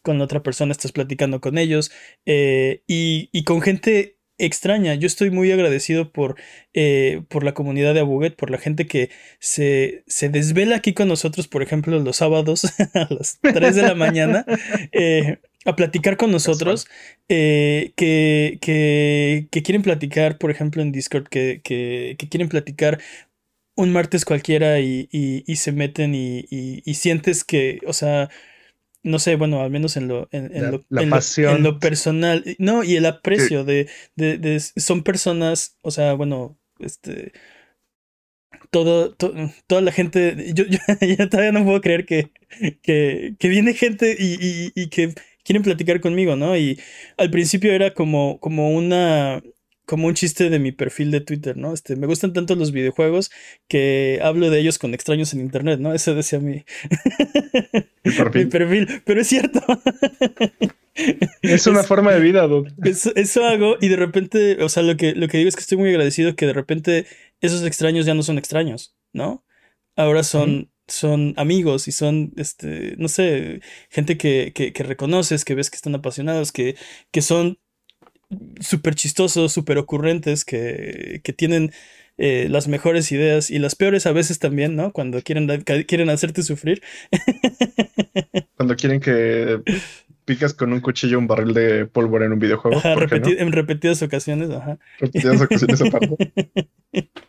[0.03, 1.93] con otra persona, estás platicando con ellos
[2.25, 4.95] eh, y, y, con gente extraña.
[4.95, 6.37] Yo estoy muy agradecido por,
[6.73, 11.09] eh, por la comunidad de Abuget, por la gente que se, se, desvela aquí con
[11.09, 12.65] nosotros, por ejemplo, los sábados
[12.95, 14.47] a las 3 de la mañana.
[14.93, 15.39] Eh,
[15.69, 16.87] a platicar con nosotros,
[17.29, 22.99] eh, que, que, que, quieren platicar, por ejemplo, en Discord, que, que quieren platicar
[23.79, 28.29] un martes cualquiera y, y, se meten y, y, sientes que, o sea,
[29.05, 33.07] no sé, bueno, al menos en lo, en, lo, en, lo, personal, no, y el
[33.07, 37.31] aprecio de, de, de, son personas, o sea, bueno, este,
[38.71, 40.65] todo, toda la gente, yo,
[41.01, 42.33] yo, todavía no puedo creer que,
[42.83, 45.15] que, que viene gente y, y, y, que
[45.49, 46.59] quieren platicar conmigo, ¿no?
[46.59, 46.79] Y
[47.17, 49.43] al principio era como, como una,
[49.87, 51.73] como un chiste de mi perfil de Twitter, ¿no?
[51.73, 53.31] Este, me gustan tanto los videojuegos
[53.67, 55.95] que hablo de ellos con extraños en internet, ¿no?
[55.95, 56.67] Ese decía mi,
[58.05, 59.63] mi perfil, pero es cierto.
[61.43, 62.69] Es una forma de vida, Doc.
[63.15, 65.79] Eso, hago y de repente, o sea, lo que, lo que digo es que estoy
[65.79, 67.07] muy agradecido que de repente
[67.41, 69.45] esos extraños ya no son extraños, ¿no?
[69.95, 75.55] Ahora son, son amigos y son, este, no sé, gente que, que, que reconoces, que
[75.55, 76.77] ves que están apasionados, que,
[77.11, 77.59] que son
[78.61, 81.73] súper chistosos, súper ocurrentes, que, que tienen
[82.19, 84.93] eh, las mejores ideas y las peores a veces también, ¿no?
[84.93, 86.83] Cuando quieren, quieren hacerte sufrir.
[88.57, 89.63] Cuando quieren que
[90.25, 92.83] picas con un cuchillo un barril de pólvora en un videojuego.
[92.85, 94.79] En repetidas ocasiones, ajá.
[94.99, 96.33] Repetidas ocasiones aparte.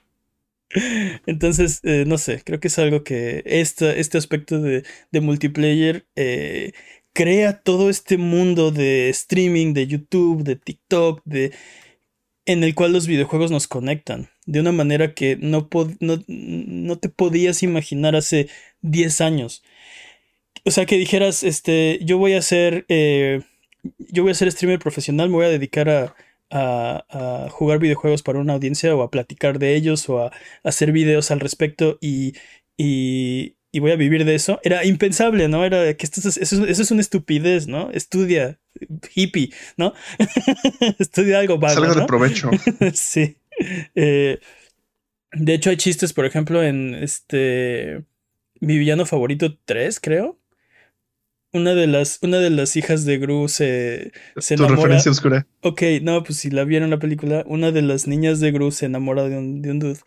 [1.26, 6.06] Entonces, eh, no sé, creo que es algo que este, este aspecto de, de multiplayer
[6.16, 6.74] eh,
[7.14, 11.52] crea todo este mundo de streaming, de YouTube, de TikTok, de
[12.46, 17.62] en el cual los videojuegos nos conectan de una manera que no, no, te podías
[17.62, 18.50] imaginar hace
[18.82, 19.64] 10 años.
[20.66, 23.42] O sea, que dijeras, este, yo voy a ser, eh,
[24.00, 26.16] yo voy a ser streamer profesional, me voy a dedicar a,
[26.52, 30.32] a, jugar videojuegos para una audiencia o a platicar de ellos o a,
[30.64, 32.34] hacer videos al respecto y,
[32.78, 35.64] y, y voy a vivir de eso, era impensable, ¿no?
[35.64, 37.92] Era que esto es, eso, es una estupidez, ¿no?
[37.92, 38.60] Estudia,
[39.14, 39.94] hippie, ¿no?
[41.00, 41.76] Estudia algo vago.
[41.76, 42.50] Salga de provecho.
[42.94, 43.38] sí.
[43.94, 44.40] Eh,
[45.34, 48.04] de hecho, hay chistes, por ejemplo, en este.
[48.60, 50.39] Mi villano favorito 3, creo.
[51.52, 55.48] Una de las, una de las hijas de Gru se, se tu referencia oscura.
[55.62, 58.86] Ok, no, pues si la vieron la película, una de las niñas de Gru se
[58.86, 60.00] enamora de un, de un dude.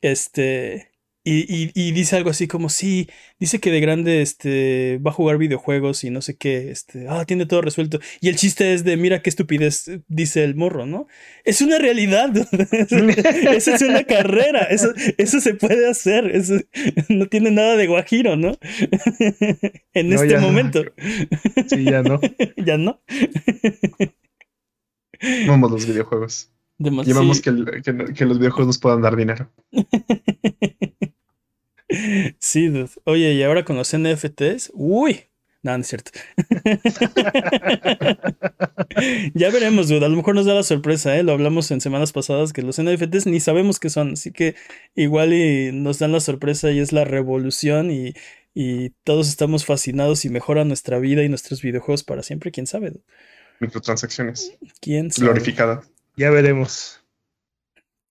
[0.00, 0.92] Este.
[1.28, 3.08] Y, y, dice algo así como, sí,
[3.40, 7.24] dice que de grande este, va a jugar videojuegos y no sé qué, este, ah,
[7.24, 7.98] tiene todo resuelto.
[8.20, 11.08] Y el chiste es de, mira qué estupidez, dice el morro, ¿no?
[11.44, 12.30] Es una realidad,
[13.56, 16.60] eso es una carrera, eso, eso se puede hacer, eso
[17.08, 18.56] no tiene nada de guajiro, ¿no?
[19.94, 20.84] en este momento.
[21.66, 22.20] Sí, ya no.
[22.64, 23.02] ya no.
[25.44, 26.52] Amamos los videojuegos.
[26.78, 27.42] Demas- Y amamos sí.
[27.42, 29.50] que, que- que los videojuegos nos puedan dar dinero.
[32.40, 32.90] Sí, dude.
[33.04, 35.24] Oye, y ahora con los NFTs, uy,
[35.62, 36.10] no, no es cierto.
[39.34, 40.04] ya veremos, dude.
[40.04, 41.22] A lo mejor nos da la sorpresa, ¿eh?
[41.22, 44.54] Lo hablamos en semanas pasadas que los NFTs ni sabemos qué son, así que
[44.94, 48.14] igual y nos dan la sorpresa y es la revolución y,
[48.54, 52.50] y todos estamos fascinados y mejora nuestra vida y nuestros videojuegos para siempre.
[52.50, 52.90] ¿Quién sabe?
[52.90, 53.04] dude?
[53.60, 54.52] Microtransacciones.
[54.80, 55.26] ¿Quién sabe?
[55.28, 55.90] Glorificadas.
[56.16, 57.02] Ya veremos,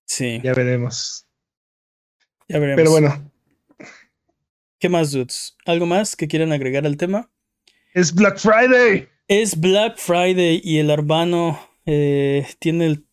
[0.04, 1.26] Sí, ya veremos.
[2.48, 2.76] ya veremos.
[2.78, 3.32] Pero bueno,
[4.78, 5.56] ¿Qué más, dudes?
[5.64, 7.30] ¿Algo más que quieran agregar al tema?
[7.94, 9.08] es Black Friday.
[9.26, 13.06] Es Black Friday y el Arbano eh, tiene el-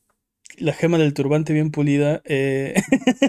[0.58, 2.21] la gema del turbante bien pulida.
[2.26, 2.73] eh,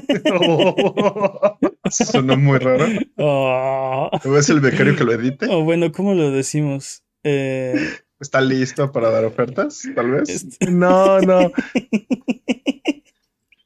[1.90, 2.86] Sonó muy raro.
[3.18, 5.46] oh, ¿O es el becario que lo edite?
[5.48, 7.04] oh, bueno, ¿cómo lo decimos?
[7.22, 7.74] Eh,
[8.20, 9.82] ¿Está listo para dar ofertas?
[9.94, 10.28] Tal vez.
[10.28, 11.52] este- no, no.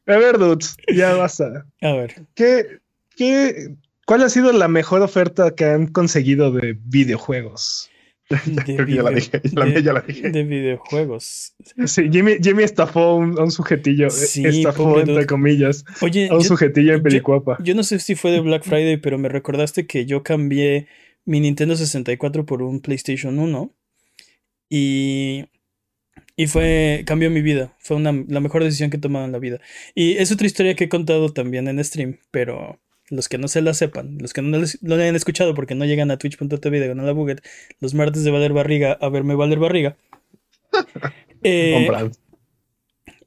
[0.06, 1.66] A ver, dudes, ya basta.
[1.82, 2.78] a ver, ¿Qué,
[3.14, 3.74] qué,
[4.08, 7.90] ¿Cuál ha sido la mejor oferta que han conseguido de videojuegos?
[8.30, 9.40] de, Creo que ya la dije.
[9.52, 10.30] La de- mía ya la dije.
[10.30, 11.54] de videojuegos.
[11.84, 14.08] Sí, Jimmy, Jimmy estafó a un, sujetillo.
[14.08, 17.58] Sí, estafó, entre comillas, Oye, a un yo, sujetillo en yo- Pericuapa.
[17.62, 20.86] yo no sé si fue de Black Friday, pero me recordaste que yo cambié
[21.26, 23.74] mi Nintendo 64 por un PlayStation 1
[24.70, 25.44] y,
[26.34, 27.76] y fue, cambió mi vida.
[27.78, 29.60] Fue una, la mejor decisión que he tomado en la vida.
[29.94, 33.62] Y es otra historia que he contado también en stream, pero los que no se
[33.62, 36.94] la sepan, los que no les- lo hayan escuchado porque no llegan a twitch.tv de
[36.94, 37.42] la Buget
[37.80, 39.96] los martes de Valer Barriga a verme Valer Barriga.
[41.42, 41.88] eh,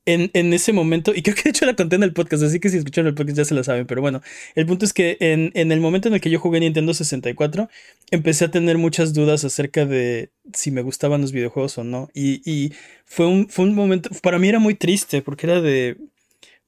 [0.05, 2.59] en, en ese momento, y creo que de hecho la conté en el podcast, así
[2.59, 4.21] que si escucharon el podcast ya se la saben, pero bueno,
[4.55, 7.69] el punto es que en, en el momento en el que yo jugué Nintendo 64,
[8.09, 12.41] empecé a tener muchas dudas acerca de si me gustaban los videojuegos o no, y,
[12.51, 12.73] y
[13.05, 16.05] fue, un, fue un momento, para mí era muy triste, porque era de, o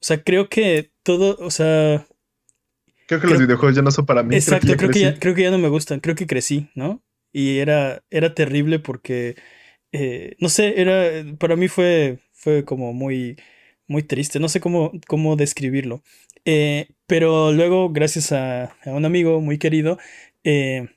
[0.00, 2.06] sea, creo que todo, o sea,
[3.06, 4.34] Creo que creo- los videojuegos ya no son para mí.
[4.34, 7.02] Exacto, creo creo que ya creo que ya no me gustan, creo que crecí, ¿no?
[7.32, 9.34] Y era, era terrible porque,
[9.92, 13.36] eh, no sé, era, para mí fue, fue como muy,
[13.88, 16.02] muy triste, no sé cómo, cómo describirlo.
[16.44, 19.98] Eh, pero luego, gracias a, a un amigo muy querido,
[20.44, 20.88] eh,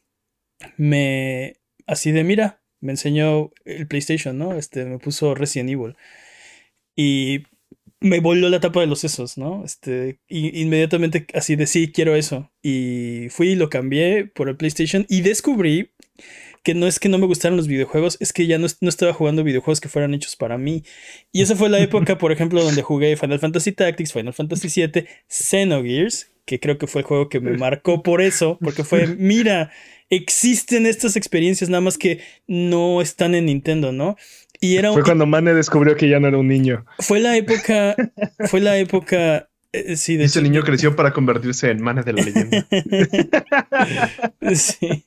[0.78, 1.56] me,
[1.88, 4.54] así de, mira, me enseñó el PlayStation, ¿no?
[4.56, 5.96] Este, me puso Resident Evil.
[6.96, 7.44] Y
[8.00, 9.64] me voló la tapa de los sesos, ¿no?
[9.66, 12.52] Este, inmediatamente así de sí, quiero eso.
[12.62, 15.92] Y fui y lo cambié por el PlayStation y descubrí
[16.64, 19.14] que no es que no me gustaran los videojuegos, es que ya no, no estaba
[19.14, 20.84] jugando videojuegos que fueran hechos para mí.
[21.32, 25.06] Y esa fue la época, por ejemplo, donde jugué Final Fantasy Tactics, Final Fantasy VII,
[25.30, 29.72] Xenogears, que creo que fue el juego que me marcó por eso, porque fue, mira,
[30.10, 34.18] existen estas experiencias, nada más que no están en Nintendo, ¿no?
[34.60, 36.86] Y era Fue un, cuando Mane descubrió que ya no era un niño.
[37.00, 37.96] fue la época,
[38.50, 42.24] fue la época, eh, sí, de Ese niño creció para convertirse en mana de la
[42.24, 42.68] leyenda.
[44.56, 45.06] Sí.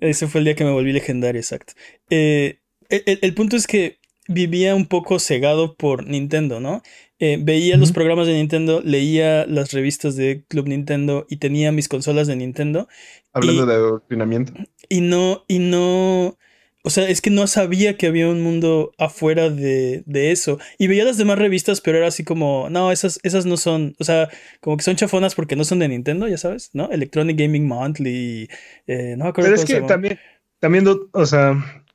[0.00, 1.74] Ese fue el día que me volví legendario, exacto.
[2.10, 6.82] Eh, el, punto es que vivía un poco cegado por Nintendo, ¿no?
[7.18, 11.88] Eh, veía los programas de Nintendo, leía las revistas de Club Nintendo y tenía mis
[11.88, 12.88] consolas de Nintendo
[13.32, 14.52] Hablando Y- de adoctrinamiento.
[14.88, 16.36] y no, y no,
[16.84, 20.58] o sea, es que no sabía que había un mundo afuera de, de eso.
[20.78, 24.04] Y veía las demás revistas, pero era así como, no, esas, esas no son, o
[24.04, 24.28] sea,
[24.60, 26.90] como que son chafonas porque no son de Nintendo, ya sabes, ¿no?
[26.90, 28.48] Electronic Gaming Monthly,
[28.88, 30.18] eh, no me acuerdo Pero es se que también,
[30.58, 31.86] también, o sea,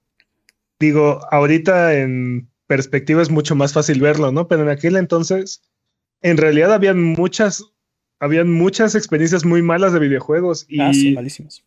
[0.79, 4.47] digo, ahorita en perspectiva es mucho más fácil verlo, ¿no?
[4.47, 5.63] Pero en aquel entonces,
[6.21, 7.61] en realidad habían muchas,
[8.21, 11.66] habían muchas experiencias muy malas de videojuegos y, Ah, sí, malísimos.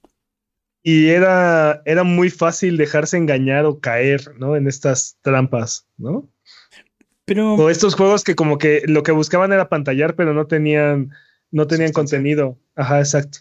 [0.83, 4.57] Y era, era muy fácil dejarse engañar o caer, ¿no?
[4.57, 6.29] En estas trampas, ¿no?
[7.25, 11.11] Pero, O estos juegos que como que lo que buscaban era pantallar, pero no tenían,
[11.51, 12.59] no tenían contenido.
[12.75, 13.41] Ajá, exacto.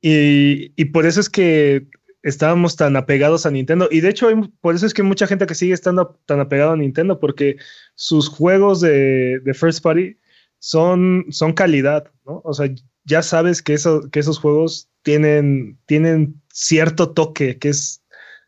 [0.00, 1.86] Y, y por eso es que
[2.22, 3.88] estábamos tan apegados a Nintendo.
[3.90, 6.72] Y de hecho, hay- por eso es que mucha gente que sigue estando tan apegado
[6.72, 7.56] a Nintendo, porque
[7.94, 10.18] sus juegos de, de First Party
[10.58, 12.42] son, son calidad, ¿no?
[12.44, 12.68] O sea,
[13.06, 18.02] ya sabes que, eso, que esos juegos tienen, tienen cierto toque que es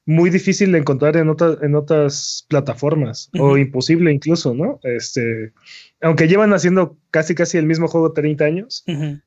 [0.06, 4.80] muy difícil de encontrar en, otra- en otras plataformas o imposible incluso, ¿no?
[4.82, 5.52] Este,
[6.00, 8.82] aunque llevan haciendo casi casi el mismo juego 30 años.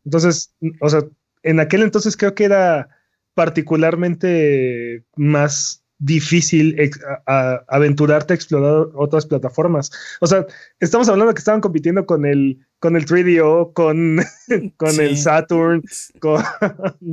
[0.05, 1.03] Entonces, o sea,
[1.43, 2.89] en aquel entonces creo que era
[3.35, 9.91] particularmente más difícil ex- a- a- aventurarte a explorar otras plataformas.
[10.19, 10.45] O sea,
[10.79, 14.19] estamos hablando que estaban compitiendo con el con el 3DO, con,
[14.77, 15.17] con el.
[15.17, 15.83] Saturn,
[16.19, 16.43] con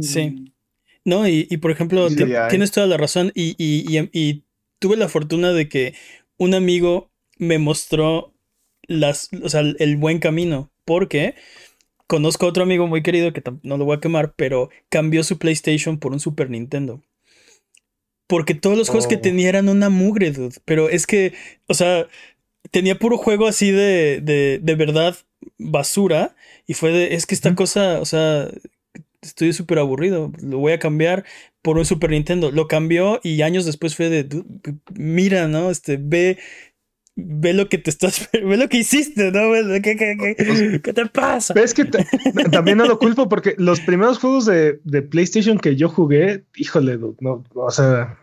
[0.00, 0.52] Sí.
[1.04, 2.08] No, y, y por ejemplo,
[2.48, 4.44] tienes toda la razón y, y- y- y
[4.78, 5.94] tuve la fortuna de que
[6.38, 8.34] un amigo me mostró
[8.86, 10.70] las, o sea, el buen camino.
[10.84, 11.34] Porque
[12.06, 15.36] conozco a otro amigo muy querido que no lo voy a quemar, pero cambió su
[15.38, 17.02] PlayStation por un Super Nintendo.
[18.28, 19.20] Porque todos los juegos que Oh.
[19.20, 20.56] tenía eran una mugre, dude.
[20.64, 21.34] Pero es que,
[21.66, 22.06] o sea,
[22.70, 25.16] tenía puro juego así de, de, de verdad
[25.58, 26.36] basura.
[26.66, 28.48] Y fue de, es que esta cosa, o sea,
[29.22, 30.32] estoy súper aburrido.
[30.42, 31.24] Lo voy a cambiar
[31.62, 32.50] por un Super Nintendo.
[32.52, 34.44] Lo cambió y años después fue de, "Dude,
[34.94, 35.70] mira, ¿no?
[35.70, 36.38] Este, ve,
[37.20, 39.52] ve lo que te estás, ve lo que hiciste, ¿no?
[39.82, 41.52] ¿Qué, qué, qué- qué te pasa?
[41.54, 42.04] Pero es que ta-
[42.52, 46.96] también no lo culpo porque los primeros juegos de, de PlayStation que yo jugué, híjole,
[46.96, 48.16] dude, no, o sea,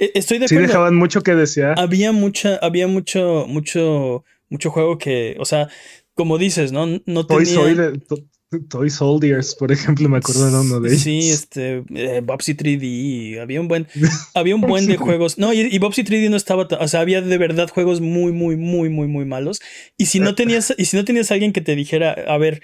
[0.00, 0.66] Eh, Estoy de sí acuerdo.
[0.68, 1.78] dejaban mucho que desear.
[1.78, 5.68] había mucha, había mucho, mucho, mucho juego que, o sea,
[6.14, 6.86] como dices, ¿no?
[7.06, 7.44] No tenía.
[7.44, 8.18] Soldier- To-
[8.68, 11.00] Toy Soldiers, por ejemplo, me acuerdo de uno de ellos.
[11.02, 13.86] Sí, este, eh, Bobsy 3D, había un buen,
[14.34, 15.38] había un buen de juegos.
[15.38, 18.32] No, y, y Bobsy 3D no estaba, ta- o sea, había de verdad juegos muy,
[18.32, 19.60] muy, muy, muy, muy malos.
[19.96, 22.62] Y si no tenías, y si no tenías alguien que te dijera, a ver,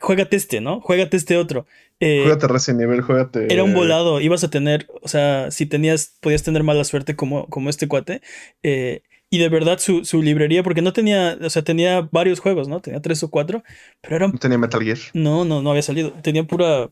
[0.00, 0.80] juégate este, ¿no?
[0.80, 1.66] Juégate este otro.
[2.00, 3.52] Eh, Juégate Resident Evil, juégate.
[3.52, 7.46] era un volado, ibas a tener, o sea, si tenías, podías tener mala suerte como,
[7.48, 8.20] como este cuate.
[8.62, 9.02] eh,
[9.34, 12.80] y de verdad su, su librería, porque no tenía, o sea, tenía varios juegos, ¿no?
[12.80, 13.64] Tenía tres o cuatro,
[14.00, 14.98] pero eran, No tenía Metal Gear.
[15.12, 16.12] no, no, no había salido.
[16.22, 16.88] Tenía pura,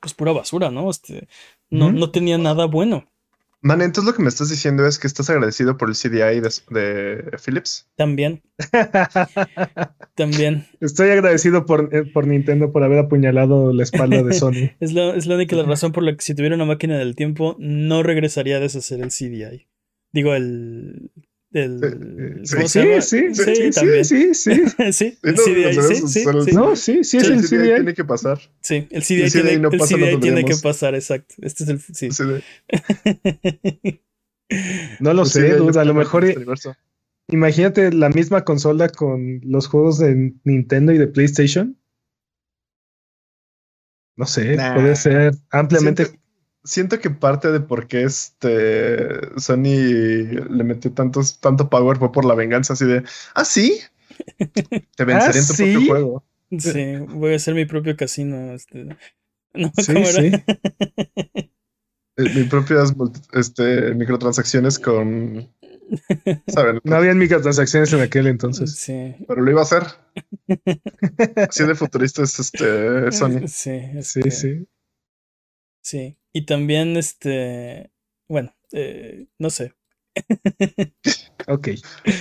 [0.00, 0.90] pues pura basura, ¿no?
[0.90, 1.26] Este,
[1.70, 3.10] no, no tenía nada bueno.
[3.60, 6.50] Man, entonces lo que me estás diciendo es que estás agradecido por el CDI de,
[6.70, 7.88] de Philips.
[7.96, 8.42] También,
[10.14, 10.66] también.
[10.80, 14.70] Estoy agradecido por, eh, por Nintendo por haber apuñalado la espalda de Sony.
[14.80, 17.56] Es la, es la única razón por la que si tuviera una máquina del tiempo,
[17.58, 19.66] no regresaría a deshacer el CDI.
[20.12, 21.10] Digo, el.
[21.64, 24.04] El Sí, ¿Cómo sí, sí, sí, sí, también.
[24.04, 24.50] sí, sí.
[24.92, 26.24] sí, Sí, el CDI, sí.
[26.54, 28.38] No, sí, sí es Sí, el CDI tiene que pasar.
[28.60, 31.34] Sí, el CDI, El CDI tiene, no el pasa, CDI tiene que pasar, exacto.
[31.42, 31.80] Este es el.
[31.80, 32.08] Sí.
[32.10, 32.42] CDI.
[35.00, 36.42] No lo sé, dude, a lo mejor este
[37.30, 41.78] imagínate la misma consola con los juegos de Nintendo y de PlayStation.
[44.16, 44.74] No sé, Nah.
[44.74, 46.06] puede ser ampliamente.
[46.06, 46.22] Siento,
[46.68, 52.24] siento que parte de por qué este Sony le metió tantos, tanto power fue por
[52.24, 53.02] la venganza así de
[53.34, 53.80] ah sí
[54.96, 55.72] te venceré en tu ¿Ah, sí?
[55.72, 56.24] propio juego.
[56.58, 58.52] Sí, voy a hacer mi propio casino.
[58.52, 58.88] Este.
[59.54, 60.12] No, Sí, ¿cómo era?
[60.22, 60.32] sí.
[62.18, 62.92] Eh, Mis propias
[63.32, 65.48] este, microtransacciones con
[66.48, 68.74] saben No habían microtransacciones en aquel entonces.
[68.74, 69.14] Sí.
[69.26, 69.84] pero lo iba a hacer.
[71.48, 73.46] Así de futurista es este Sony.
[73.46, 73.70] Sí,
[74.02, 74.30] Sí, este, sí.
[74.30, 74.68] Sí.
[76.32, 77.90] Y también, este.
[78.28, 79.74] Bueno, eh, no sé.
[81.50, 81.68] Ok.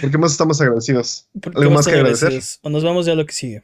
[0.02, 1.28] ¿Por qué más estamos agradecidos?
[1.42, 2.42] ¿Por qué ¿Algo más que agradecer?
[2.62, 3.64] O nos vamos ya a lo que sigue.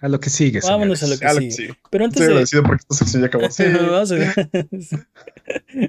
[0.00, 0.58] A lo que sigue.
[0.60, 1.02] Vámonos señores.
[1.02, 1.68] a lo que Ah, lo que sigue.
[1.68, 1.78] sí.
[1.90, 3.48] Pero antes Estoy de, agradecido porque esta sección ya acabó.
[3.50, 3.62] Sí.
[3.64, 5.08] Vamos a-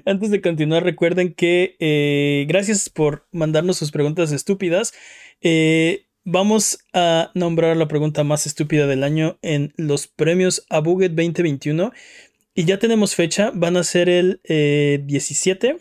[0.10, 4.92] Antes de continuar, recuerden que eh, gracias por mandarnos sus preguntas estúpidas.
[5.40, 11.92] Eh, vamos a nombrar la pregunta más estúpida del año en los premios Abuget 2021.
[12.54, 13.52] Y ya tenemos fecha.
[13.54, 15.78] Van a ser el eh, 17.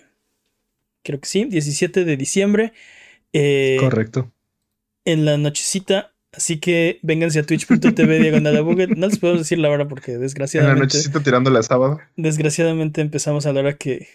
[1.03, 2.73] Creo que sí, 17 de diciembre.
[3.33, 4.31] eh, Correcto.
[5.05, 6.13] en la nochecita.
[6.31, 8.91] Así que vénganse a twitch.tv diagonal Abuget.
[8.91, 11.99] No les puedo decir la hora porque En la desgraciadamente nochecita tirándole a sábado.
[12.17, 14.07] desgraciadamente empezamos a la hora que.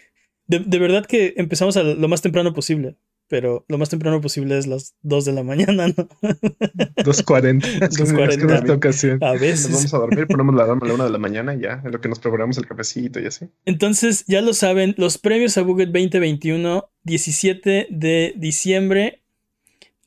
[0.47, 2.95] De, de verdad que empezamos a lo más temprano posible.
[3.27, 5.93] Pero lo más temprano posible es las 2 de la mañana, ¿no?
[5.93, 6.95] 2.40.
[7.01, 7.65] 2:40.
[7.81, 8.03] Es que
[8.43, 9.23] en esta ocasión.
[9.23, 9.71] A Nos veces.
[9.71, 11.91] vamos a dormir, ponemos la alarma a la una de la mañana y ya, en
[11.91, 13.47] lo que nos programamos el cafecito y así.
[13.65, 19.23] Entonces, ya lo saben, los premios a Buget 2021, 17 de diciembre,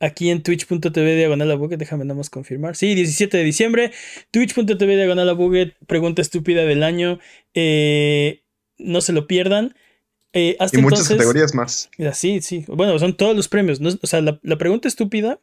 [0.00, 2.76] aquí en twitch.tv diagonal a Buget, déjame nada más confirmar.
[2.76, 3.90] Sí, 17 de diciembre,
[4.30, 7.18] twitch.tv diagonal a Buget, pregunta estúpida del año.
[7.54, 8.44] Eh,
[8.78, 9.74] no se lo pierdan.
[10.32, 11.90] Eh, hasta Y muchas entonces- categorías más.
[11.98, 12.64] Ya, Sí, sí.
[12.68, 13.80] Bueno, son todos los premios.
[13.80, 13.90] ¿no?
[14.02, 15.40] O sea, la, la pregunta estúpida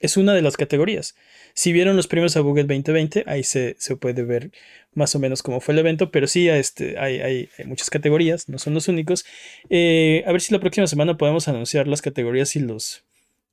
[0.00, 1.16] es una de las categorías.
[1.54, 4.52] Si vieron los premios a Buget 2020, ahí se, se puede ver
[4.94, 8.48] más o menos cómo fue el evento, pero sí este, hay, hay- hay muchas categorías,
[8.48, 9.24] no son los únicos.
[9.70, 13.02] Eh, a ver si la próxima semana podemos anunciar las categorías y los,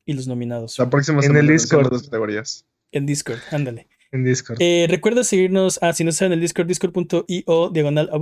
[0.06, 0.78] y los nominados.
[0.78, 1.94] La próxima En semana el anunciamos Discord.
[1.94, 2.66] las categorías.
[2.92, 3.88] En Discord, ándale.
[4.16, 4.58] En Discord.
[4.62, 8.18] Eh, recuerda seguirnos, ah, si no estás en el Discord, discord.io diagonal a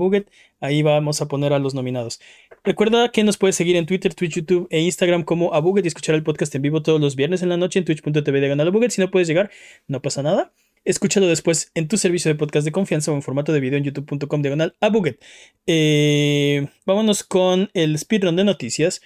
[0.59, 2.19] ahí vamos a poner a los nominados.
[2.63, 5.87] Recuerda que nos puedes seguir en Twitter, Twitch, YouTube e Instagram como a Buget y
[5.87, 8.91] escuchar el podcast en vivo todos los viernes en la noche en twitch.tv diagonal a.
[8.91, 9.51] Si no puedes llegar,
[9.87, 10.51] no pasa nada.
[10.85, 13.85] Escúchalo después en tu servicio de podcast de confianza o en formato de video en
[13.85, 15.17] youtube.com diagonal a Buget.
[15.65, 19.01] Eh, vámonos con el speedrun de noticias.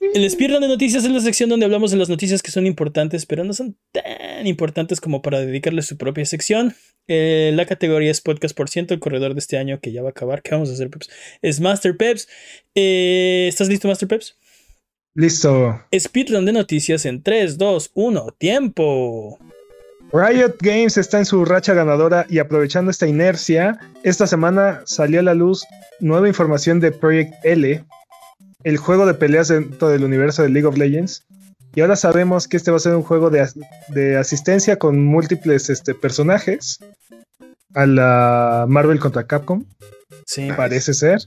[0.00, 3.26] El speedrun de noticias es la sección donde hablamos de las noticias que son importantes,
[3.26, 6.74] pero no son tan importantes como para dedicarle su propia sección.
[7.06, 10.08] Eh, la categoría es podcast por ciento, el corredor de este año que ya va
[10.08, 10.42] a acabar.
[10.42, 11.10] ¿Qué vamos a hacer, Peps?
[11.42, 12.28] Es Master Peps.
[12.74, 14.38] Eh, ¿Estás listo, Master Peps?
[15.14, 15.82] Listo.
[15.94, 19.38] Speedrun de noticias en 3, 2, 1, tiempo.
[20.12, 25.22] Riot Games está en su racha ganadora y aprovechando esta inercia, esta semana salió a
[25.22, 25.64] la luz
[26.00, 27.84] nueva información de Project L,
[28.64, 31.24] el juego de peleas dentro del universo de League of Legends.
[31.74, 33.54] Y ahora sabemos que este va a ser un juego de, as-
[33.88, 36.78] de asistencia con múltiples este, personajes
[37.74, 39.64] a la Marvel contra Capcom,
[40.26, 40.48] Sí.
[40.56, 41.20] parece ser.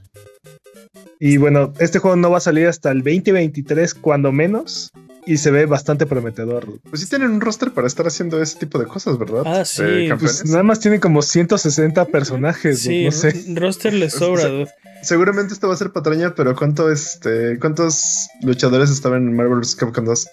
[1.18, 4.90] Y bueno, este juego no va a salir hasta el 2023, cuando menos,
[5.26, 6.66] y se ve bastante prometedor.
[6.90, 9.42] Pues sí tienen un roster para estar haciendo ese tipo de cosas, ¿verdad?
[9.46, 10.40] Ah, sí, De pues.
[10.40, 13.28] Pues nada más tiene como 160 personajes, Sí, no sé.
[13.30, 14.68] r- roster le sobra, dude.
[15.02, 19.76] Seguramente esto va a ser patraña, pero ¿cuánto este, ¿cuántos luchadores estaban en Marvel vs.
[19.76, 20.26] Capcom 2?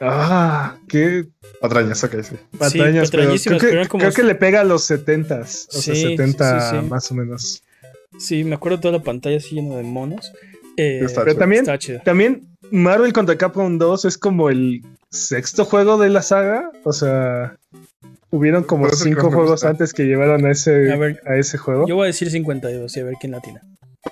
[0.00, 1.26] Ah, qué
[1.60, 2.34] Patrañas, ok, sí.
[2.58, 5.94] patrañas, pero creo pero que, como- creo que le pega a los 70 o sea,
[5.94, 6.86] Sí, 70 sí, sí.
[6.88, 7.62] más o menos.
[8.18, 10.32] Sí, me acuerdo toda la pantalla así llena de monos.
[10.76, 11.40] Eh, Está Pero chido.
[11.40, 12.00] también, está chido.
[12.04, 17.56] también Marvel contra Capcom 2 es como el sexto juego de la saga, o sea,
[18.30, 19.68] hubieron como cinco juegos gusta.
[19.68, 21.86] antes que llevaron a ese, A ver, a ese juego.
[21.86, 23.60] Yo voy a decir 52 y a ver quién latina.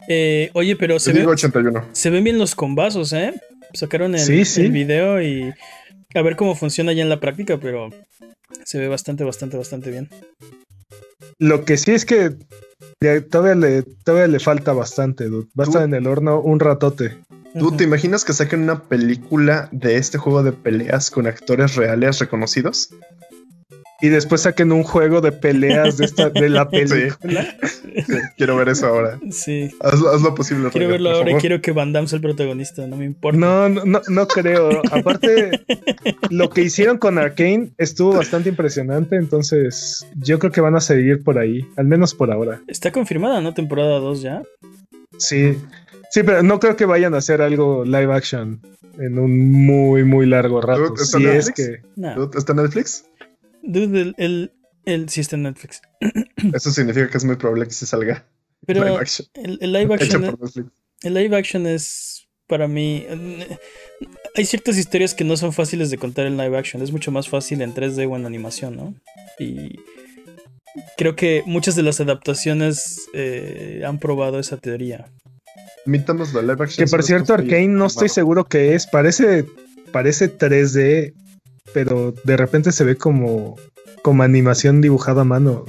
[0.09, 1.87] Eh, oye, pero se, ve- digo 81.
[1.93, 3.33] se ven bien los combazos, ¿eh?
[3.73, 4.63] Sacaron el, Sí, sí.
[4.67, 5.53] el video y
[6.15, 7.89] a ver cómo funciona ya en la práctica, pero
[8.65, 10.09] se ve bastante, bastante, bastante bien.
[11.39, 12.33] Lo que sí es que
[13.01, 15.49] ya todavía le, todavía le falta bastante, dude.
[15.59, 17.19] Va a estar en el horno un ratote.
[17.59, 22.21] ¿Tú te imaginas que saquen una película de este juego de peleas con actores reales
[22.21, 22.91] reconocidos?
[24.03, 27.57] Y después saquen un juego de peleas de, esta, de la película.
[28.07, 29.19] Sí, quiero ver eso ahora.
[29.31, 29.71] Sí.
[29.81, 30.71] Haz, haz lo posible.
[30.71, 33.39] Quiero Roger, verlo ahora y quiero que Van Damme sea el protagonista, no me importa.
[33.39, 34.83] No, no, no, no creo.
[34.91, 35.63] Aparte,
[36.31, 41.23] lo que hicieron con Arkane estuvo bastante impresionante, entonces yo creo que van a seguir
[41.23, 42.63] por ahí, al menos por ahora.
[42.67, 43.55] Está confirmada, ¿no?
[43.55, 44.43] Temporada 2 ya.
[45.19, 45.59] Sí,
[46.11, 48.61] sí, pero no creo que vayan a hacer algo live action
[48.99, 50.95] en un muy, muy largo rato.
[50.95, 52.31] ¿está Si es que No.
[52.37, 53.05] ¿Está en Netflix?
[53.73, 54.53] Dude, el, el,
[54.85, 55.81] el- sí está en Netflix.
[56.55, 58.27] Eso significa que es muy probable que se salga
[58.67, 59.29] Pero live action.
[59.35, 60.39] el, el live action,
[61.03, 63.07] el live action es para mí.
[64.35, 66.83] Hay ciertas historias que no son fáciles de contar en live action.
[66.83, 68.95] Es mucho más fácil en 3D o en animación, ¿no?
[69.39, 69.79] Y
[70.97, 75.07] creo que muchas de las adaptaciones eh, han probado esa teoría.
[75.87, 76.85] Admitamos la live action.
[76.87, 78.87] Que por cierto, Arkane no estoy seguro que es.
[78.87, 79.45] Parece,
[79.93, 81.15] parece 3D,
[81.73, 83.57] pero de repente se ve como,
[84.03, 85.65] como animación dibujada a mano.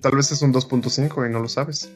[0.00, 1.92] Tal vez es un 2.5 y no lo sabes.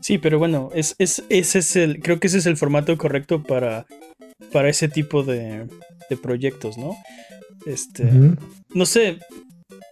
[0.00, 3.42] Sí, pero bueno, es, es, ese es el, creo que ese es el formato correcto
[3.42, 3.86] para,
[4.52, 5.66] para ese tipo de,
[6.10, 6.94] de proyectos, ¿no?
[7.66, 8.10] Este,
[8.74, 9.18] no sé,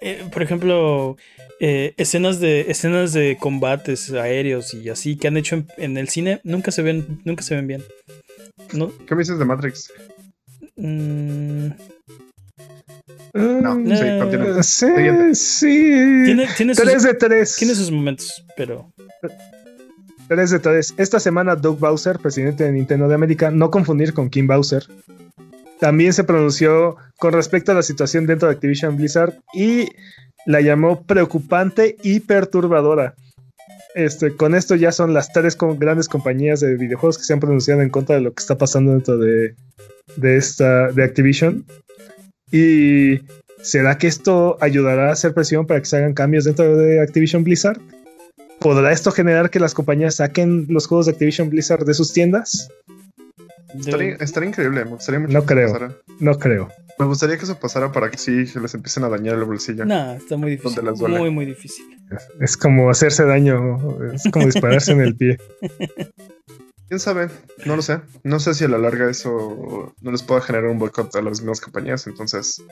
[0.02, 1.16] eh, por ejemplo,
[1.60, 6.08] eh, escenas de escenas de combates aéreos y así que han hecho en, en el
[6.08, 7.84] cine nunca se ven, nunca se ven bien.
[8.72, 9.92] No, ¿Qué me dices de Matrix?
[10.76, 11.66] Mm,
[13.34, 14.62] No, Mm, sí, Eh, continúa.
[14.62, 14.86] Sí,
[15.34, 16.22] sí.
[16.26, 17.56] tiene, tiene, sus, 3 de 3.
[17.56, 18.92] tiene sus momentos, pero
[20.28, 20.94] 3 de 3.
[20.98, 24.86] Esta semana Doug Bowser, presidente de Nintendo de América, no confundir con Kim Bowser,
[25.80, 29.88] también se pronunció con respecto a la situación dentro de Activision Blizzard y
[30.46, 33.14] la llamó preocupante y perturbadora.
[33.94, 37.82] Este, con esto ya son las tres grandes compañías de videojuegos que se han pronunciado
[37.82, 39.54] en contra de lo que está pasando dentro de,
[40.16, 41.66] de esta de Activision.
[42.50, 43.20] Y
[43.60, 47.44] ¿será que esto ayudará a hacer presión para que se hagan cambios dentro de Activision
[47.44, 47.80] Blizzard?
[48.60, 52.68] ¿Podrá esto generar que las compañías saquen los juegos de Activision Blizzard de sus tiendas?
[53.78, 54.84] Estaría, estaría increíble.
[54.84, 55.66] Me gustaría mucho No que creo.
[55.72, 55.96] pasara.
[56.20, 56.68] No creo.
[56.98, 59.84] Me gustaría que eso pasara para que sí se les empiecen a dañar el bolsillo.
[59.84, 61.18] nada, está muy difícil, Donde las duele.
[61.18, 61.84] muy muy difícil.
[62.40, 65.38] Es como hacerse daño, es como dispararse en el pie.
[66.88, 67.28] ¿Quién sabe?
[67.64, 68.00] No lo sé.
[68.22, 71.40] No sé si a la larga eso no les pueda generar un boicot a las
[71.40, 72.06] mismas compañías.
[72.06, 72.62] Entonces,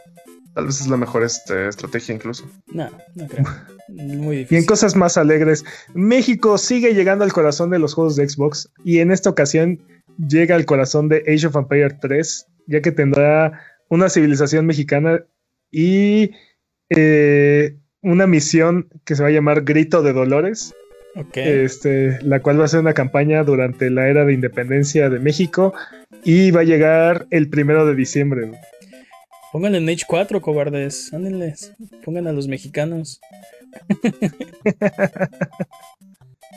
[0.54, 2.44] tal vez es la mejor este, estrategia incluso.
[2.66, 3.46] No, no creo.
[3.88, 4.66] Muy Y en difícil.
[4.66, 9.10] cosas más alegres, México sigue llegando al corazón de los juegos de Xbox y en
[9.10, 9.80] esta ocasión
[10.28, 15.24] llega al corazón de Age of Empires 3, ya que tendrá una civilización mexicana
[15.70, 16.32] y
[16.90, 20.74] eh, una misión que se va a llamar Grito de Dolores,
[21.34, 25.74] este, la cual va a ser una campaña durante la era de independencia de México
[26.24, 28.52] y va a llegar el primero de diciembre.
[29.52, 31.12] Pónganle en Age 4, cobardes.
[31.12, 31.72] Ándenles.
[32.04, 33.20] Pongan a los mexicanos.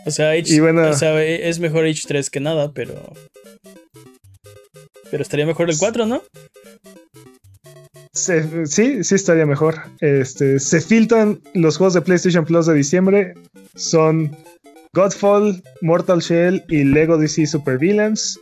[0.05, 3.13] o sea, Age, Y bueno- o sea, e- es mejor Age 3 que nada, pero.
[5.11, 6.21] Pero estaría mejor el 4, ¿no?
[8.13, 9.75] Se- sí, sí estaría mejor.
[9.99, 13.33] Este, se filtran los juegos de PlayStation Plus de diciembre.
[13.75, 14.35] Son
[14.93, 18.39] Godfall, Mortal Shell y Lego DC Super Villains.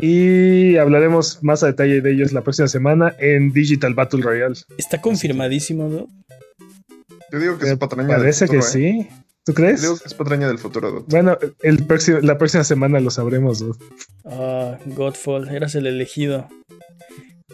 [0.00, 4.54] Y hablaremos más a detalle de ellos la próxima semana en Digital Battle Royale.
[4.76, 6.06] Está confirmadísimo, ¿no?
[7.32, 8.62] Yo digo que es patraña Parece que ¿eh?
[8.62, 9.08] sí.
[9.48, 9.80] ¿Tú crees?
[9.80, 10.90] Que es patraña del futuro.
[10.90, 11.04] dude.
[11.08, 13.60] Bueno, el próximo, la próxima semana lo sabremos.
[13.60, 13.78] dude.
[14.26, 16.46] Ah, Godfall, eras el elegido.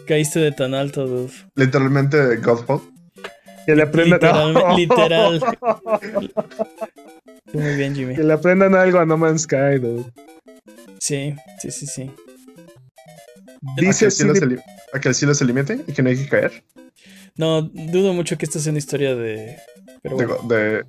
[0.05, 1.31] Caíste de tan alto, dude.
[1.55, 2.81] Literalmente Godfall.
[3.65, 5.39] Que le aprendan, Literal- literal.
[7.53, 8.15] Muy bien, Jimmy.
[8.15, 9.79] que le aprendan algo a No Man's Sky.
[9.79, 10.05] dude.
[10.99, 12.01] Sí, sí, sí, sí.
[12.03, 14.09] a, que Dice a
[14.99, 16.63] que el cielo se limite y que no hay que caer.
[17.37, 19.57] No, dudo mucho que esta sea una historia de.
[20.03, 20.83] Pero bueno, Digo, de.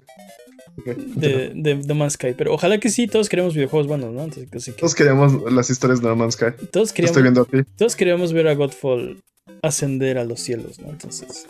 [0.84, 2.34] De, de, de Man's Sky.
[2.36, 4.24] Pero ojalá que sí, todos queremos videojuegos buenos, ¿no?
[4.24, 6.66] Entonces, así que Todos queríamos las historias de No Man's Sky.
[6.70, 7.70] todos estoy queríamos, viendo a ti.
[7.76, 9.22] todos queríamos ver a Godfall
[9.62, 10.90] ascender a los cielos, ¿no?
[10.90, 11.46] Entonces.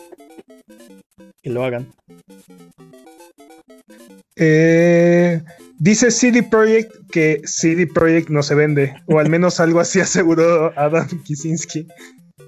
[1.41, 1.87] Que lo hagan.
[4.35, 5.41] Eh,
[5.79, 10.71] dice CD Projekt que CD Projekt no se vende, o al menos algo así aseguró
[10.77, 11.87] Adam Kicinski,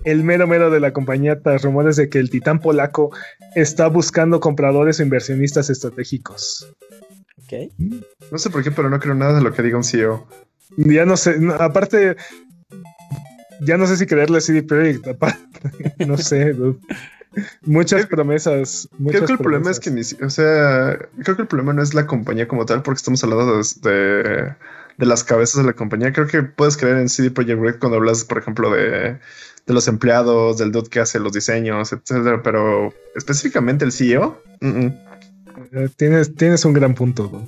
[0.03, 3.11] el mero mero de la compañía, tras rumores de que el titán polaco
[3.55, 6.67] está buscando compradores o inversionistas estratégicos.
[7.43, 7.71] Ok.
[8.31, 10.27] No sé por qué, pero no creo nada de lo que diga un CEO.
[10.77, 12.15] Ya no sé, no, aparte,
[13.61, 15.59] ya no sé si creerle a CD Projekt, aparte,
[16.05, 16.79] no sé, dude.
[17.61, 18.87] Muchas promesas.
[18.91, 21.83] Creo muchas que el problema es que ni o sea, creo que el problema no
[21.83, 24.55] es la compañía como tal, porque estamos hablando de, de,
[24.97, 26.11] de las cabezas de la compañía.
[26.11, 29.19] Creo que puedes creer en CD Projekt Red cuando hablas, por ejemplo, de,
[29.69, 34.67] de los empleados, del dude que hace los diseños, etcétera, pero específicamente el CEO, mm,
[34.67, 34.97] mm.
[35.71, 37.27] Eh, Tienes, tienes un gran punto.
[37.27, 37.45] dude.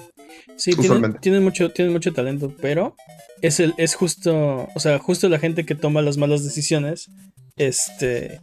[0.56, 2.96] Sí, tienen, mucho, tienen mucho talento, pero
[3.42, 7.10] es el, es justo, o sea, justo la gente que toma las malas decisiones,
[7.56, 8.42] este,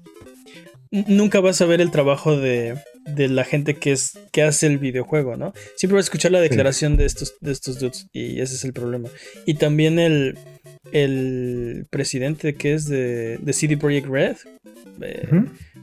[0.91, 2.77] nunca vas a ver el trabajo de,
[3.07, 5.53] de la gente que es, que hace el videojuego, ¿no?
[5.77, 8.73] Siempre vas a escuchar la declaración de estos, de estos dudes, y ese es el
[8.73, 9.09] problema.
[9.47, 10.37] Y también el,
[10.93, 14.37] el presidente que es de, de CD Projekt Red,
[15.01, 15.29] eh,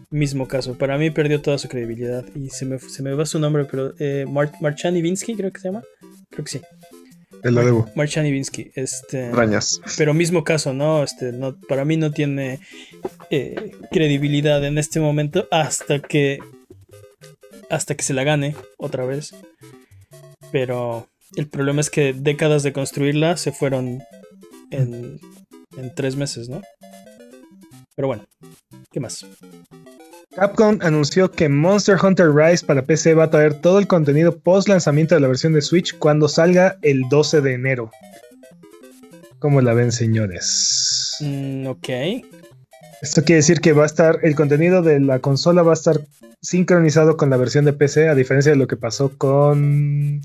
[0.10, 0.78] mismo caso.
[0.78, 3.93] Para mí perdió toda su credibilidad y se me, se me va su nombre, pero
[3.99, 5.84] eh, Mar Marchani Vinsky creo que se llama.
[6.30, 6.62] Creo que sí.
[7.41, 7.89] Te lo debo.
[7.95, 8.72] Marchani Vinsky.
[8.74, 9.80] Este, Rañas.
[9.97, 11.03] pero mismo caso, ¿no?
[11.03, 12.60] Este, no, para mí no tiene
[13.30, 16.39] eh, credibilidad en este momento hasta que
[17.70, 19.36] hasta que se la gane otra vez.
[20.51, 24.03] Pero el problema es que décadas de construirla se fueron
[24.72, 25.20] en,
[25.78, 26.61] en tres meses, ¿no?
[27.95, 28.26] Pero bueno,
[28.91, 29.26] ¿qué más?
[30.36, 34.68] Capcom anunció que Monster Hunter Rise para PC va a traer todo el contenido post
[34.68, 37.91] lanzamiento de la versión de Switch cuando salga el 12 de enero.
[39.39, 41.16] ¿Cómo la ven, señores?
[41.22, 41.89] Mm, ok.
[43.01, 46.01] Esto quiere decir que va a estar, el contenido de la consola va a estar
[46.41, 50.22] sincronizado con la versión de PC, a diferencia de lo que pasó con...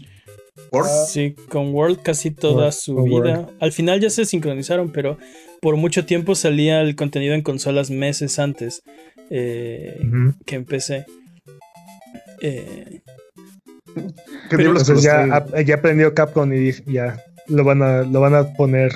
[1.09, 3.17] Sí, con World casi toda World, su con vida.
[3.41, 3.49] World.
[3.61, 5.19] Al final ya se sincronizaron, pero
[5.61, 8.83] por mucho tiempo salía el contenido en consolas meses antes
[9.31, 10.01] eh,
[10.47, 11.07] que en PC.
[12.43, 13.01] Eh,
[13.95, 14.03] ¿Qué
[14.51, 18.35] Pero- diablos Entonces con ya, ya aprendió Capcom y ya lo van, a, lo van
[18.35, 18.93] a poner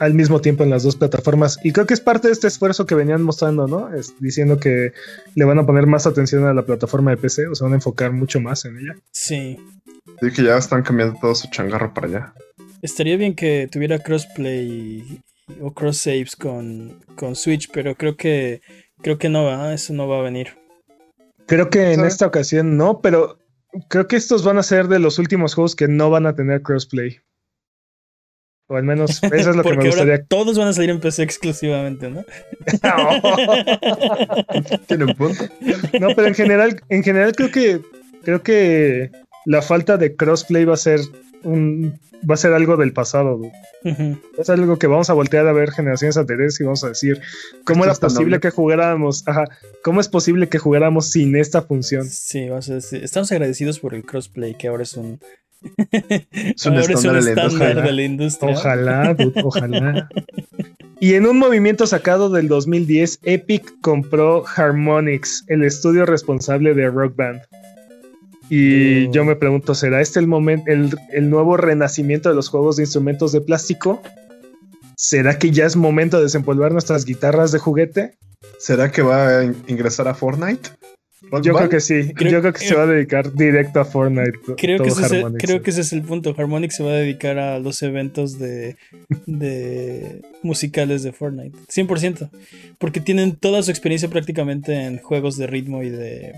[0.00, 1.58] al mismo tiempo en las dos plataformas.
[1.62, 3.94] Y creo que es parte de este esfuerzo que venían mostrando, ¿no?
[3.94, 4.92] Es diciendo que
[5.34, 7.76] le van a poner más atención a la plataforma de PC, o se van a
[7.76, 8.96] enfocar mucho más en ella.
[9.12, 9.58] sí,
[10.20, 12.34] Sí, que ya están cambiando todo su changarro para allá.
[12.82, 15.20] estaría bien que tuviera crossplay
[15.60, 18.62] o cross saves con, con Switch, pero creo que
[19.02, 20.56] creo que no va, eso no va a venir.
[21.46, 23.38] Creo que en esta ocasión no, pero
[23.88, 26.62] creo que estos van a ser de los últimos juegos que no van a tener
[26.62, 27.20] crossplay.
[28.72, 30.24] O al menos eso es lo que me ahora gustaría.
[30.26, 32.24] todos van a salir en PC exclusivamente, ¿no?
[34.86, 35.44] Tiene un punto.
[36.00, 37.80] No, pero en general, en general creo que
[38.22, 39.10] creo que
[39.44, 41.00] la falta de crossplay va a ser
[41.42, 41.98] un
[42.28, 43.38] va a ser algo del pasado.
[43.38, 43.52] dude.
[43.82, 44.18] Ujú.
[44.38, 47.20] Es algo que vamos a voltear a ver generaciones anteriores y vamos a decir
[47.64, 48.40] cómo era posible noble.
[48.40, 49.46] que jugáramos, ajá,
[49.82, 52.08] cómo es posible que jugáramos sin esta función.
[52.08, 55.18] Sí, vamos a decir, estamos agradecidos por el crossplay, que ahora es un,
[56.32, 57.74] Es un estándar de la estándar industria.
[57.82, 58.52] de la industria.
[58.52, 60.08] Ojalá, dude, ojalá.
[61.02, 67.16] Y en un movimiento sacado del 2010, Epic compró Harmonix, el estudio responsable de Rock
[67.16, 67.40] Band.
[68.50, 69.10] Y Oh.
[69.12, 72.82] yo me pregunto, ¿será este el momento, el, el nuevo renacimiento de los juegos de
[72.82, 74.02] instrumentos de plástico?
[74.94, 78.18] ¿Será que ya es momento de desempolvar nuestras guitarras de juguete?
[78.58, 80.68] ¿Será que va a in- ingresar a Fortnite?
[81.42, 82.12] Yo creo que sí.
[82.14, 84.32] Creo- yo creo que se va a dedicar directo a Fortnite.
[84.56, 85.44] Creo que, ese es el, Harmonix.
[85.44, 86.34] creo que ese es el punto.
[86.36, 88.76] Harmonix se va a dedicar a los eventos de,
[89.26, 91.56] de musicales de Fortnite.
[91.68, 92.30] 100%.
[92.78, 96.32] Porque tienen toda su experiencia prácticamente en juegos de ritmo y de,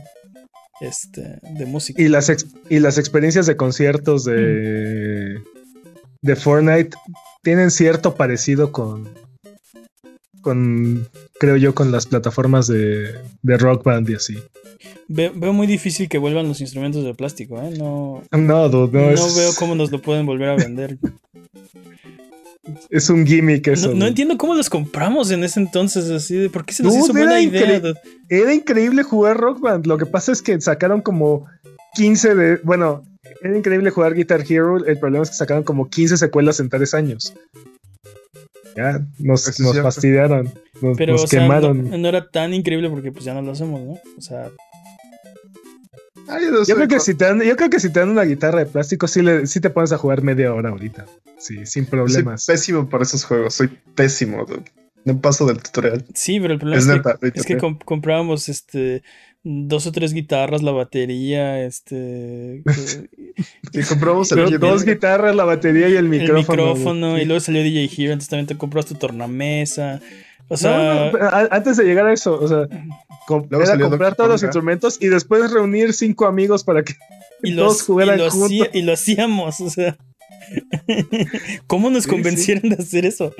[0.80, 2.00] este, de música.
[2.02, 5.38] Y las, ex- y las experiencias de conciertos de,
[6.20, 6.96] de Fortnite
[7.42, 9.08] tienen cierto parecido con,
[10.42, 11.08] con,
[11.40, 14.36] creo yo, con las plataformas de, de Rock Band y así.
[15.08, 17.70] Ve- veo muy difícil que vuelvan los instrumentos de plástico, ¿eh?
[17.78, 20.98] No, No, dude, no, no, es, veo cómo nos lo pueden volver a vender.
[22.90, 23.92] es un gimmick eso.
[23.94, 27.04] No, entiendo cómo los compramos en ese entonces, así de por qué se nos Dude,
[27.04, 27.80] hizo buena era idea.
[27.80, 27.94] dude?
[28.28, 29.86] Era increíble jugar Rock Band.
[29.86, 31.46] Lo que pasa es que sacaron como
[31.94, 32.56] 15 de.
[32.62, 33.04] Bueno,
[33.42, 34.84] era increíble jugar Guitar Hero.
[34.84, 37.34] El problema es que sacaron como 15 secuelas en tres años.
[38.76, 40.52] Ya, nos, nos fastidiaron.
[40.80, 42.02] Nos, Pero, nos o sea, no, quemaron.
[42.02, 43.92] no era tan increíble porque pues ya no lo hacemos, ¿no?
[44.16, 44.50] O sea,
[46.28, 48.22] Ay, no Yo creo, que si te dan, yo creo que si te dan una
[48.22, 51.06] guitarra de plástico, sí, le, sí te pones a jugar media hora ahorita.
[51.38, 52.46] Sí, sin soy problemas.
[52.46, 53.54] pésimo para esos juegos.
[53.54, 54.44] Soy pésimo.
[54.44, 54.62] dude.
[55.04, 56.04] No paso del tutorial.
[56.14, 57.02] sí, pero el problema Es es,
[57.32, 59.02] que, es que comprábamos este
[59.44, 63.08] dos o tres guitarras, la batería, este que-
[63.72, 66.38] Y compramos el Dos, guitarras, la batería y el el micrófono.
[66.66, 67.22] micrófono, güey.
[67.22, 70.00] y luego salió DJ Hero, entonces también te compras tu tornamesa.
[70.48, 71.18] O sea, no,
[71.50, 72.68] antes de llegar a eso, o sea,
[73.50, 76.94] era comprar todos los instrumentos y después reunir cinco amigos para que
[77.42, 78.46] y, todos los, y, jugaran lo juntos.
[78.50, 79.96] hacía- y lo hacíamos, o sea.
[81.66, 83.34] ¿Cómo nos Sí, convencieron de hacer eso?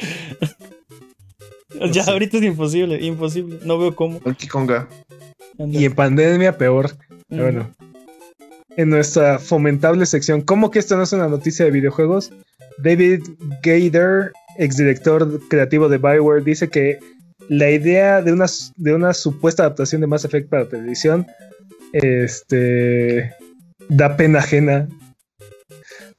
[1.92, 2.10] ya sé.
[2.10, 3.58] ahorita es imposible, imposible.
[3.64, 4.20] No veo cómo.
[4.20, 4.88] Donkey Konga.
[5.58, 6.90] Y en pandemia peor.
[7.28, 7.38] Mm.
[7.38, 7.74] Bueno,
[8.76, 12.32] en nuestra fomentable sección, ¿cómo que esto no es una noticia de videojuegos?
[12.78, 13.22] David
[13.62, 16.98] Gader, exdirector creativo de Bioware, dice que
[17.48, 18.46] la idea de una,
[18.76, 21.26] de una supuesta adaptación de Mass Effect para televisión
[21.92, 23.32] este,
[23.88, 24.88] da pena ajena.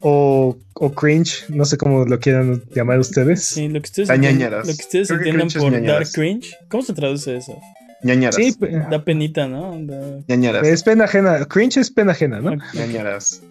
[0.06, 3.42] O, o cringe, no sé cómo lo quieran llamar ustedes.
[3.46, 6.54] Sí, lo que ustedes, entienden- lo que entiendan por dar cringe.
[6.68, 7.58] ¿Cómo se traduce eso?
[8.04, 8.36] Ñañaras.
[8.36, 8.56] Sí,
[8.90, 9.78] Da penita, ¿no?
[9.86, 10.68] Da- ñañaras.
[10.68, 11.46] es pena ajena.
[11.46, 12.56] Cringe es pena ajena, ¿no?
[12.74, 13.42] ñañaras.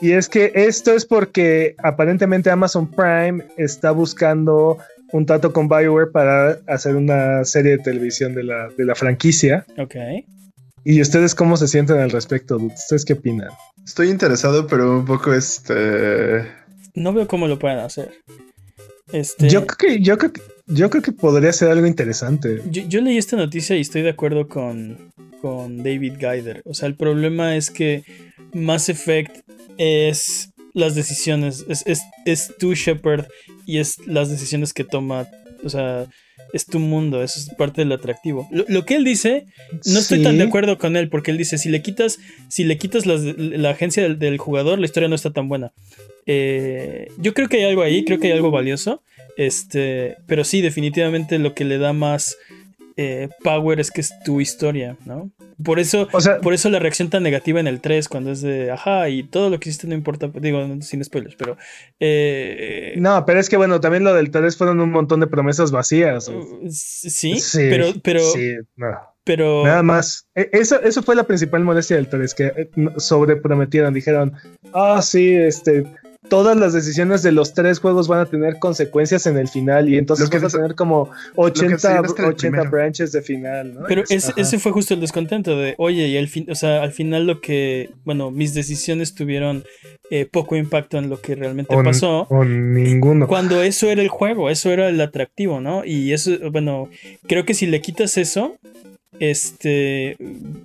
[0.00, 4.78] Y es que esto es porque aparentemente Amazon Prime está buscando
[5.12, 9.66] un trato con BioWare para hacer una serie de televisión de la, de la franquicia.
[9.76, 9.96] Ok.
[10.84, 12.56] ¿Y ustedes cómo se sienten al respecto?
[12.56, 12.72] dude?
[12.74, 13.50] ¿Ustedes qué opinan?
[13.84, 16.46] Estoy interesado, pero un poco este.
[16.94, 18.12] No veo cómo lo puedan hacer.
[19.12, 20.40] Este, Yo, creo que, yo, creo que,
[20.70, 22.62] yo creo que podría ser algo interesante.
[22.70, 24.98] yo, yo leí esta noticia y estoy de acuerdo con,
[25.40, 26.62] con David Gaider.
[26.64, 28.04] O sea, el problema es que
[28.52, 29.38] Mass Effect
[29.78, 33.26] es las decisiones, es, es, es tu Shepard
[33.66, 35.26] y es las decisiones que toma.
[35.64, 36.06] O sea,
[36.52, 38.48] es tu mundo, eso es parte del atractivo.
[38.50, 39.46] Lo, lo que él dice,
[39.86, 40.24] no estoy Sí.
[40.24, 42.18] tan de acuerdo con él, porque él dice, si le quitas,
[42.48, 45.72] si le quitas la agencia del, del jugador, la historia no está tan buena.
[46.26, 49.02] Eh, yo creo que hay algo ahí, creo que hay algo valioso.
[49.36, 52.36] Este, pero sí, definitivamente lo que le da más
[52.96, 55.30] eh, power es que es tu historia, ¿no?
[55.62, 58.40] Por eso, O sea, por eso la reacción tan negativa en el 3, cuando es
[58.40, 61.56] de, ajá, y todo lo que hiciste no importa, digo, sin spoilers, pero...
[61.98, 65.70] eh, no, pero es que bueno, también lo del 3 fueron un montón de promesas
[65.70, 66.28] vacías.
[66.28, 68.88] uh, sí, pero, pero, sí, no.
[69.24, 69.64] pero...
[69.64, 70.26] Nada más.
[70.34, 73.92] E- Eso, eso fue la principal molestia del 3, que eh, sobreprometieron.
[73.92, 74.32] Dijeron,
[74.72, 75.84] ah, sí, este,
[76.28, 79.96] todas las decisiones de los tres juegos van a tener consecuencias en el final y
[79.96, 82.70] entonces que vas a tener como que 80, decían hasta el 80 primero.
[82.70, 83.80] branches de final, ¿no?
[83.88, 87.26] Pero ese, fue justo el descontento de, oye, y al fin, o sea, al final
[87.26, 89.64] lo que, bueno, mis decisiones tuvieron
[90.10, 92.26] eh, poco impacto en lo que realmente O pasó.
[92.28, 93.26] O ninguno.
[93.26, 95.84] Cuando eso era el juego, eso era el atractivo, ¿no?
[95.84, 96.90] Y eso, bueno,
[97.26, 98.56] creo que si le quitas eso,
[99.18, 100.16] este,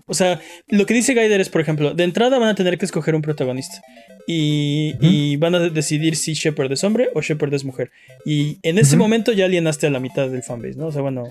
[0.06, 0.40] o sea,
[0.70, 3.22] lo que dice Gaider es, por ejemplo, de entrada van a tener que escoger un
[3.22, 3.82] protagonista.
[4.28, 7.92] Y, y van a decidir si Shepard es hombre o Shepard es mujer.
[8.26, 10.88] Y en ese momento ya alienaste a la mitad del fanbase, ¿no?
[10.88, 11.26] O sea, bueno,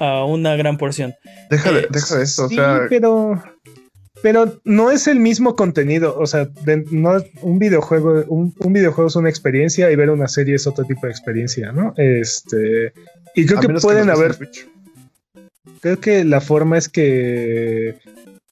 [0.00, 1.14] a una gran porción.
[1.50, 2.48] Deja de, Eh, deja de eso.
[2.48, 3.42] Sí, o sea, pero,
[4.22, 6.16] pero no es el mismo contenido.
[6.18, 10.08] O sea, de- no es- un videojuego, un, un videojuego es una experiencia y ver
[10.08, 11.92] una serie es otro tipo de experiencia, ¿no?
[11.98, 12.94] Este,
[13.34, 14.66] y creo a que pueden haber Switch.
[15.80, 17.96] Creo que la forma es que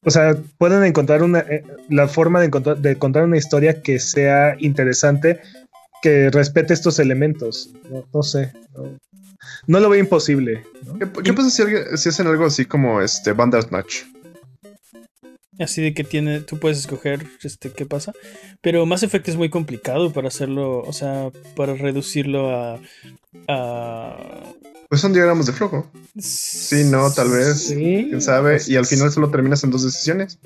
[0.03, 3.99] o sea pueden encontrar una eh, la forma de encontrar de contar una historia que
[3.99, 5.41] sea interesante
[6.03, 8.99] que respete estos elementos no, no sé no,
[9.67, 10.99] no lo veo imposible ¿no?
[10.99, 14.05] ¿Qué, qué pasa si, alguien- si hacen algo así como este Bandersnatch?
[15.59, 18.15] Así de que tiene, tú puedes escoger este, qué pasa.
[18.63, 22.81] Pero Mass Effect es muy complicado para hacerlo, o sea, para reducirlo a.
[23.47, 24.17] a
[24.91, 25.91] Pues son diagramas de flujo.
[26.19, 27.63] Sí, no, tal vez.
[27.69, 27.75] sí
[28.09, 28.59] ¿Quién sabe?
[28.67, 30.39] Y al final solo terminas en dos decisiones.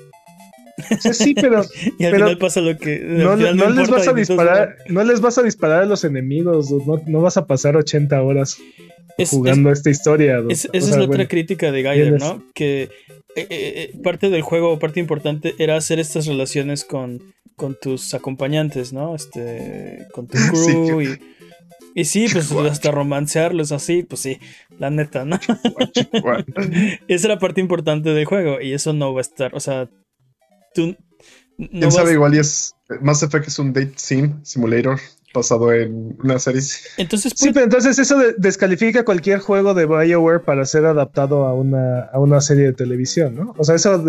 [1.01, 1.63] sí, sí, pero
[1.99, 2.99] Y al Pero final pasa lo que.
[2.99, 7.21] no, les vas a disparar no les vas a disparar a los enemigos no, no
[7.21, 8.57] vas a pasar 80 horas
[9.17, 12.43] es- es- jugando esta historia Es- O esa es la otra crítica de Gaider, ¿no?
[12.53, 12.89] Que eh,
[13.37, 18.93] eh, eh, parte del juego, parte importante, era hacer estas relaciones con, con tus acompañantes,
[18.93, 19.13] ¿no?
[19.15, 21.19] Este, con tu Sí, crew y,
[21.95, 24.39] Y sí, pues hasta romancearlos así, pues sí,
[24.77, 25.39] la neta, ¿no?
[25.95, 29.89] Esa es la parte importante del juego y eso no va a estar, o sea,
[30.75, 30.95] tú...
[31.57, 32.11] No ¿Quién sabe?
[32.11, 32.75] Igual y es...
[33.01, 34.99] Mass Effect es un date sim simulator
[35.35, 36.61] pasado en una serie.
[36.97, 42.05] Entonces, Sí, pero entonces eso descalifica cualquier juego de BioWare para ser adaptado a una,
[42.05, 43.53] a una serie de televisión, ¿no?
[43.57, 44.01] O sea, eso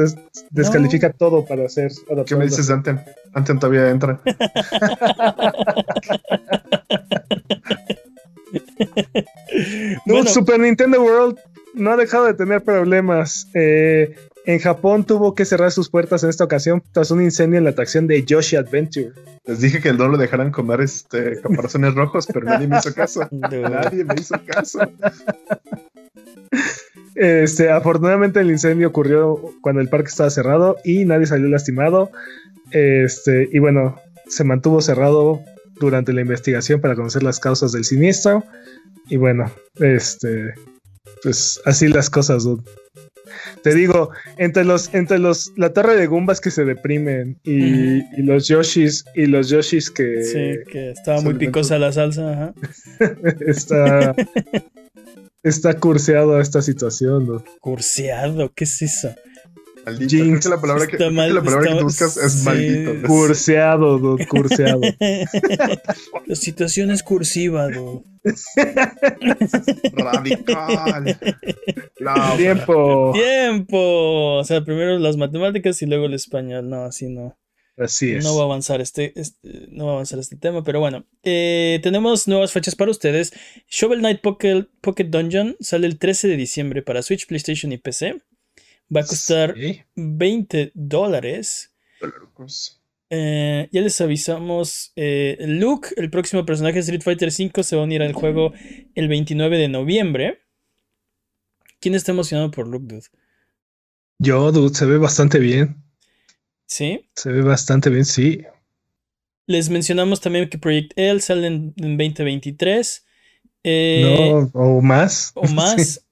[0.50, 2.24] descalifica todo para ser adaptado.
[2.24, 3.00] ¿Qué me dices, Anten?
[3.34, 4.20] Anten todavía entra.
[10.06, 11.36] no, Super Nintendo World
[11.74, 13.48] no ha dejado de tener problemas.
[13.54, 14.14] Eh,
[14.46, 17.70] en Japón tuvo que cerrar sus puertas en esta ocasión tras un incendio en la
[17.70, 19.10] atracción de Yoshi Adventure.
[19.44, 23.28] Les dije que no lo dejaran comer este caparazones rojos, pero nadie me hizo caso.
[23.30, 24.80] Nadie me hizo caso.
[27.16, 32.10] Este, afortunadamente el incendio ocurrió cuando el parque estaba cerrado y nadie salió lastimado.
[32.70, 35.40] Este, y bueno, se mantuvo cerrado
[35.80, 38.44] durante la investigación para conocer las causas del siniestro.
[39.08, 40.54] Y bueno, este,
[41.22, 42.46] pues así las cosas,
[43.62, 48.48] te digo, entre los, entre los, la torre de Gumbas que se deprimen y, los
[48.48, 50.22] Yoshis, y los Yoshis que.
[50.22, 52.54] Sí, que estaba muy picosa la salsa, ajá.
[53.46, 54.14] está.
[55.42, 57.44] está curseado esta situación, ¿no?
[57.60, 59.14] Curseado, ¿qué es eso?
[59.86, 60.48] Maldito.
[60.50, 62.92] la palabra que, la palabra que tú buscas es maldito.
[63.06, 64.80] Curseado, dude, curseado.
[66.26, 68.02] la situación es cursiva, dude.
[69.92, 71.16] Radical.
[72.36, 73.12] Tiempo.
[73.14, 74.38] Tiempo.
[74.38, 76.68] O sea, primero las matemáticas y luego el español.
[76.68, 77.38] No, así no.
[77.76, 78.24] Así es.
[78.24, 81.06] No va a avanzar este, este no va a avanzar este tema, pero bueno.
[81.22, 83.32] Eh, tenemos nuevas fechas para ustedes.
[83.68, 88.20] Shovel Knight Pocket, Pocket Dungeon sale el 13 de diciembre para Switch, PlayStation y PC.
[88.94, 89.54] Va a costar
[89.94, 91.72] 20 dólares.
[93.10, 94.92] Eh, ya les avisamos.
[94.96, 98.52] Eh, Luke, el próximo personaje de Street Fighter V, se va a unir al juego
[98.94, 100.42] el 29 de noviembre.
[101.80, 103.06] ¿Quién está emocionado por Luke, dude?
[104.18, 105.82] Yo, dude, se ve bastante bien.
[106.66, 107.08] ¿Sí?
[107.14, 108.42] Se ve bastante bien, sí.
[109.46, 113.04] Les mencionamos también que Project L sale en, 2023.
[113.62, 115.32] Eh, no, o más.
[115.34, 116.04] O más.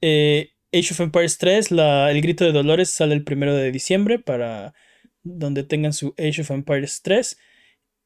[0.75, 4.75] Age of Empires 3, el grito de Dolores sale el primero de diciembre para
[5.23, 7.39] donde tengan su Age of Empires 3.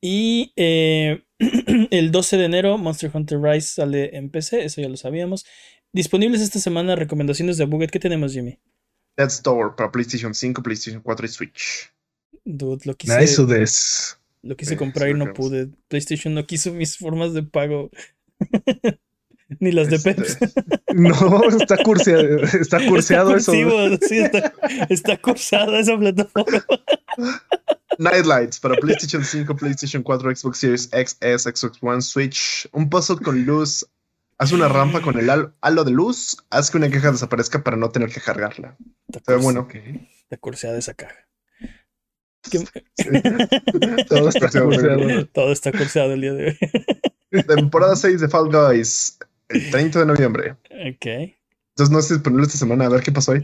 [0.01, 1.25] Y eh,
[1.91, 5.47] el 12 de enero Monster Hunter Rise sale en PC, eso ya lo sabíamos.
[5.93, 7.91] Disponibles esta semana recomendaciones de Buget.
[7.91, 8.59] ¿Qué tenemos, Jimmy?
[9.17, 11.93] Dead Store para PlayStation 5, PlayStation 4 y Switch.
[12.45, 13.15] Dude, lo quise,
[14.43, 15.71] lo quise comprar y no pude.
[15.89, 17.91] PlayStation no quiso mis formas de pago.
[19.61, 20.37] Ni las de este, Pepsi.
[20.95, 23.53] No, está curseado, está curseado eso.
[23.53, 24.53] Sí, está,
[24.89, 26.65] está cursada esa plataforma.
[27.99, 32.69] Nightlights para PlayStation 5, PlayStation 4, Xbox Series XS, Xbox One, Switch.
[32.73, 33.87] Un puzzle con luz.
[34.39, 35.29] Haz una rampa con el
[35.61, 36.37] halo de luz.
[36.51, 38.77] Haz que una caja desaparezca para no tener que cargarla.
[39.09, 39.63] Está bueno.
[39.63, 40.09] Okay.
[40.23, 41.29] Está curseada esa caja.
[44.09, 45.27] Todo está curseado.
[45.27, 47.43] Todo está curseado el día de hoy.
[47.43, 49.18] Temporada 6 de Fall Guys.
[49.49, 50.57] El 30 de noviembre.
[50.71, 51.07] Ok.
[51.07, 52.87] Entonces no está disponible esta semana.
[52.87, 53.43] A ver qué pasó ahí.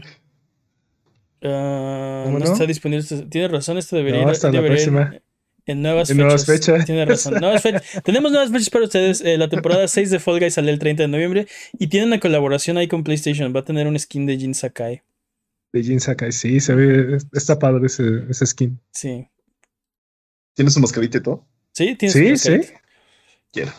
[1.41, 3.05] Ah, no, está disponible.
[3.29, 5.19] Tienes razón, esto debería no, hasta la próxima.
[5.67, 6.25] En nuevas en fechas.
[6.25, 6.85] Nuevas fechas.
[6.85, 7.33] Tiene razón.
[7.41, 7.83] Nuevas fechas.
[8.03, 9.21] Tenemos nuevas fechas para ustedes.
[9.21, 11.47] Eh, la temporada 6 de Fall Guys sale el 30 de noviembre.
[11.79, 13.55] Y tiene una colaboración ahí con PlayStation.
[13.55, 15.01] Va a tener un skin de Jin Sakai.
[15.73, 16.59] De Jin Sakai, sí.
[16.59, 17.17] Se ve.
[17.33, 18.79] Está padre ese, ese skin.
[18.91, 19.27] Sí.
[20.53, 21.47] ¿Tiene su mascarita y todo?
[21.73, 22.61] Sí, tiene sí, Sí,
[23.51, 23.71] Quiero.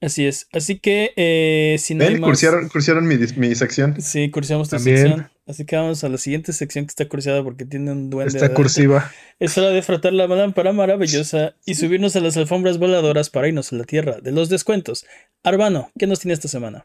[0.00, 0.46] Así es.
[0.52, 2.40] Así que eh, si no hay más...
[2.70, 4.00] cursaron, mi, mi, sección.
[4.00, 5.28] Sí, cursiamos tu sección.
[5.46, 8.36] Así que vamos a la siguiente sección que está cursiada porque tiene un duende.
[8.36, 9.10] Está cursiva.
[9.40, 13.72] Es hora de frotar la lámpara maravillosa y subirnos a las alfombras voladoras para irnos
[13.72, 15.04] a la tierra de los descuentos.
[15.42, 16.84] Arbano, ¿qué nos tiene esta semana?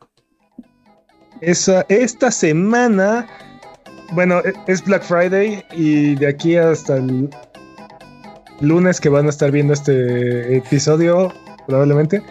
[1.41, 3.27] Esa, esta semana,
[4.13, 7.29] bueno, e, es Black Friday y de aquí hasta el
[8.61, 11.33] lunes que van a estar viendo este episodio,
[11.67, 12.23] probablemente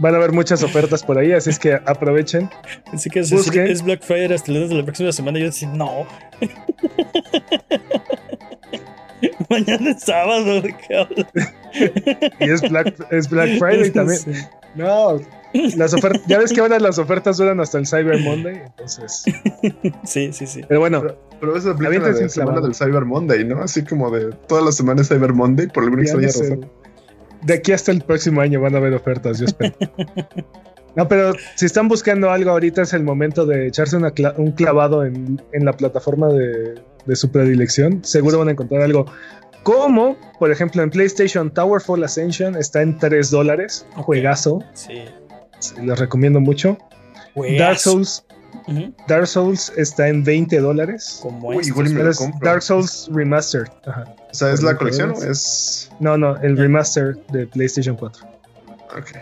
[0.00, 2.48] Van a haber muchas ofertas por ahí, así es que aprovechen.
[2.92, 5.38] Así que es Black Friday hasta el lunes de la próxima semana.
[5.38, 6.06] Y yo decía, no.
[9.50, 11.26] Mañana es sábado, ¿de qué hablas?
[12.40, 14.20] y es Black, es Black Friday también.
[14.76, 15.18] No,
[15.76, 19.24] las ofertas, ya ves que ahora las ofertas duran hasta el Cyber Monday, entonces.
[20.04, 20.60] Sí, sí, sí.
[20.68, 21.02] Pero bueno.
[21.40, 23.62] Pero, eso aplica la de semana del Cyber Monday, ¿no?
[23.62, 26.70] Así como de todas las semanas Cyber Monday, por alguna extraña razón
[27.42, 29.74] de aquí hasta el próximo año van a haber ofertas, yo espero.
[30.96, 35.40] No, pero si están buscando algo ahorita es el momento de echarse un clavado en,
[35.52, 36.74] la plataforma de,
[37.14, 38.04] su predilección.
[38.04, 39.06] Seguro van a encontrar algo.
[39.62, 43.86] Como, por ejemplo, en PlayStation Towerfall Ascension está en 3 dólares.
[43.94, 44.58] Juegazo.
[44.72, 45.04] Sí.
[45.80, 46.76] los recomiendo mucho.
[47.34, 47.62] Juegazo.
[47.62, 48.26] Dark Souls,
[49.06, 51.20] Dark Souls está en 20 dólares.
[51.22, 51.68] Como Uy, estos.
[51.68, 52.50] igual y me Pero lo es compro.
[52.50, 53.68] Dark Souls Remastered.
[53.86, 54.04] Ajá.
[54.30, 55.38] O sea, ¿es la ¿Por colección o dólares?
[55.38, 55.90] es...?
[56.00, 58.26] No, no, el remaster de PlayStation 4.
[58.98, 59.16] Ok.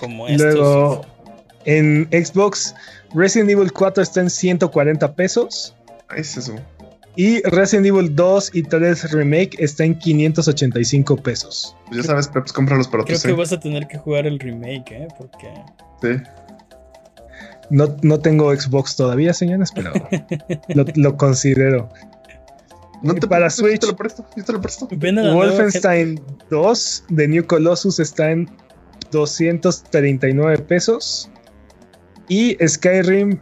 [0.00, 0.54] Como estos.
[0.54, 1.06] Luego,
[1.64, 2.74] en Xbox,
[3.14, 5.74] Resident Evil 4 está en 140 pesos.
[6.08, 6.54] Ahí es eso.
[7.16, 11.76] Y Resident Evil 2 y 3 Remake está en 585 pesos.
[11.86, 14.38] Pues ya sabes, Peps, cómpralos para tu Creo que vas a tener que jugar el
[14.40, 15.08] remake, ¿eh?
[15.16, 15.48] Porque.
[16.02, 16.22] Sí.
[17.70, 19.92] No, no tengo Xbox todavía, señores, pero
[20.74, 21.88] lo, lo considero.
[23.02, 23.80] No te Para preocupes, Yo Switch.
[23.80, 24.26] te lo presto.
[24.36, 24.88] Yo te lo presto.
[24.92, 28.48] Ven a la nueva gen- Wolfenstein 2 de New Colossus está en
[29.10, 31.30] 239 pesos.
[32.28, 33.38] Y Skyrim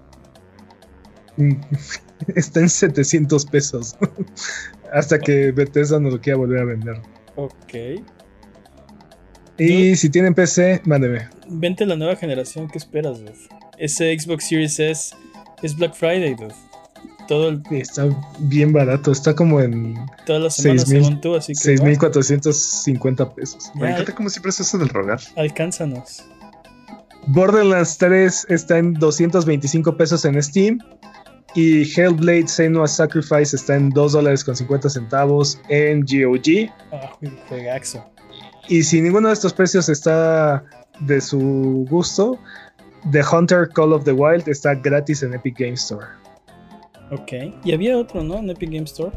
[1.36, 1.52] mm,
[2.34, 3.96] está en 700 pesos.
[4.92, 7.00] Hasta que Bethesda nos lo quiera volver a vender.
[7.36, 8.02] Ok.
[9.58, 11.28] Y si tienen PC, mándeme.
[11.48, 13.20] Vente la nueva generación, ¿qué esperas?
[13.82, 15.14] Ese Xbox Series S
[15.62, 16.54] es Black Friday, dude.
[17.26, 18.08] Todo el- Está
[18.38, 19.94] bien barato, está como en
[20.26, 23.70] toda la semana 6,000 según tú, así que 6.450 pesos.
[23.74, 25.20] Ya, Me encanta cómo siempre es eso del rogar.
[25.36, 26.22] alcánzanos.
[27.28, 30.78] Borderlands 3 está en 225 pesos en Steam.
[31.54, 36.70] Y Hellblade Senua's Sacrifice está en 2 dólares con 50 centavos en GOG.
[36.92, 37.12] Ah,
[37.48, 38.04] juegaxo.
[38.68, 40.64] Y si ninguno de estos precios está
[41.00, 42.38] de su gusto,
[43.10, 46.06] The Hunter Call of the Wild está gratis en Epic Game Store.
[47.10, 47.32] Ok.
[47.64, 48.38] Y había otro, ¿no?
[48.38, 49.12] En Epic Game Store.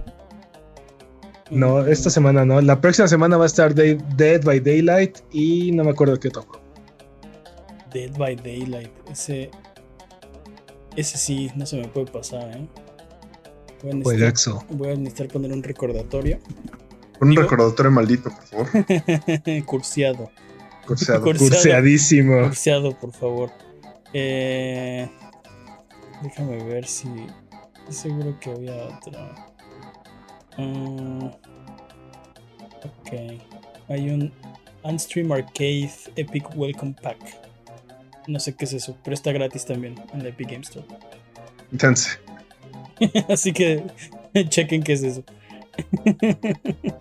[1.51, 2.59] No, Mm, esta semana no.
[2.61, 6.29] La próxima semana va a estar Day- Dead by Daylight y no me acuerdo qué
[6.29, 6.45] otro.
[7.93, 8.91] Dead by Daylight.
[9.11, 9.51] Ese.
[10.95, 12.67] Ese sí, no se me puede pasar, ¿eh?
[13.83, 14.63] Voy a necesitar, Juegaxo.
[14.71, 16.39] voy a necesitar poner un recordatorio.
[17.21, 18.67] Un Digo- recordatorio maldito, por favor.
[19.65, 20.31] Curseado.
[20.88, 21.23] Curseado.
[21.25, 22.41] Cur- Curseadísimo.
[22.43, 23.51] Curseado, por favor.
[24.14, 25.08] Eh,
[26.24, 27.08] déjame ver si.
[27.89, 29.36] Seguro que había otro.
[30.58, 31.26] Mm,
[32.84, 33.41] ok.
[33.89, 34.32] Hay un
[34.84, 37.18] Unstream Arcade Epic Welcome Pack.
[38.28, 40.86] No sé qué es eso, pero está gratis también en la Epic Game Store.
[41.72, 42.12] Intense.
[43.30, 43.84] Así que
[44.49, 45.24] chequen qué es eso.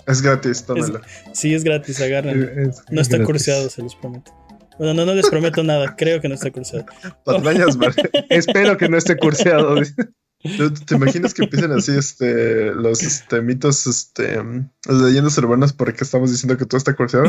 [0.07, 1.01] Es gratis, tómalo.
[1.33, 2.43] Sí, es gratis, agarren.
[2.69, 3.27] Es- No es está gratis.
[3.27, 4.33] curseado, se los prometo.
[4.79, 5.95] Bueno, no, no les prometo nada.
[5.97, 6.87] Creo que no está curseado.
[7.25, 7.77] Patrañas.
[8.29, 9.77] Espero que no esté curseado.
[10.57, 14.37] ¿Tú- ¿Te imaginas que empiecen así este, los este, mitos, este,
[14.87, 17.27] las leyendas urbanas porque estamos diciendo que todo está curseado?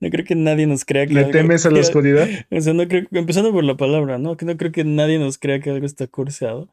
[0.00, 2.28] No creo que nadie nos crea que ¿Le algo- temes a la que- oscuridad?
[2.50, 4.36] O sea, no creo, empezando por la palabra, ¿no?
[4.36, 6.68] Que no creo que nadie nos crea que algo está curseado.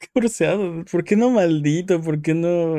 [0.12, 2.00] Curseado, ¿por qué no maldito?
[2.02, 2.76] ¿Por qué no?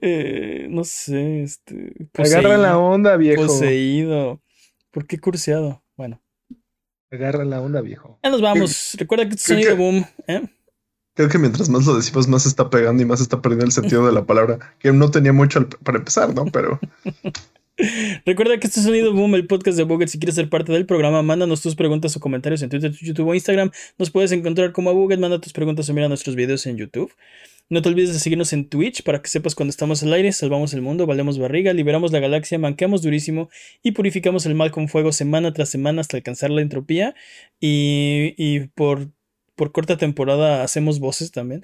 [0.00, 1.92] Eh, no sé, este.
[2.14, 3.46] Agarra la onda, viejo.
[3.46, 4.40] Poseído.
[4.90, 5.82] ¿Por qué curseado?
[5.96, 6.20] Bueno,
[7.10, 8.18] Agarra la onda, viejo.
[8.22, 8.94] ya nos vamos.
[8.98, 10.42] Recuerda que esto es sonido que- boom, ¿eh?
[11.14, 13.72] Creo que mientras más lo decimos, más se está pegando y más está perdiendo el
[13.72, 16.44] sentido de la palabra, que no tenía mucho al- para empezar, ¿no?
[16.46, 16.78] Pero
[18.26, 20.08] Recuerda que este es Sonido Boom, el podcast de Buget.
[20.08, 23.34] Si quieres ser parte del programa, mándanos tus preguntas o comentarios en Twitter, YouTube o
[23.34, 23.70] Instagram.
[23.98, 25.20] Nos puedes encontrar como a Buget.
[25.20, 27.12] Manda tus preguntas o mira nuestros videos en YouTube.
[27.70, 30.72] No te olvides de seguirnos en Twitch para que sepas cuando estamos al aire, salvamos
[30.72, 33.50] el mundo, valemos barriga, liberamos la galaxia, manqueamos durísimo
[33.82, 37.14] y purificamos el mal con fuego semana tras semana hasta alcanzar la entropía.
[37.60, 39.10] Y, y por,
[39.54, 41.62] por corta temporada hacemos voces también.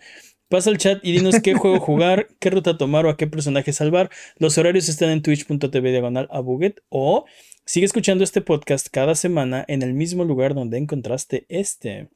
[0.49, 3.73] Pasa al chat y dinos qué juego jugar, qué ruta tomar o a qué personaje
[3.73, 4.11] salvar.
[4.37, 7.25] Los horarios están en twitch.tv diagonal a Buget o
[7.65, 12.11] sigue escuchando este podcast cada semana en el mismo lugar donde encontraste este.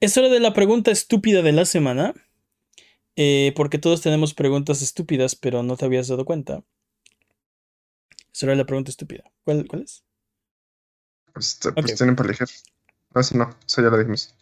[0.00, 2.14] Es hora de la pregunta estúpida de la semana.
[3.16, 6.62] Eh, porque todos tenemos preguntas estúpidas, pero no te habías dado cuenta.
[8.40, 9.24] De la pregunta estúpida.
[9.44, 10.04] ¿Cuál, cuál es?
[11.32, 12.48] pues, te- pues tienen para elegir.
[13.14, 14.34] No, eso no, eso ya lo dijimos.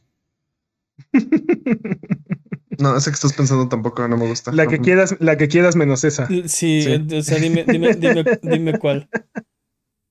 [2.78, 4.50] No, ese que estás pensando tampoco no me gusta.
[4.52, 6.26] La que No, quieras, la que quieras menos esa.
[6.26, 6.84] Sí, Sí.
[6.88, 9.08] eh, o sea, dime, dime, dime, dime cuál.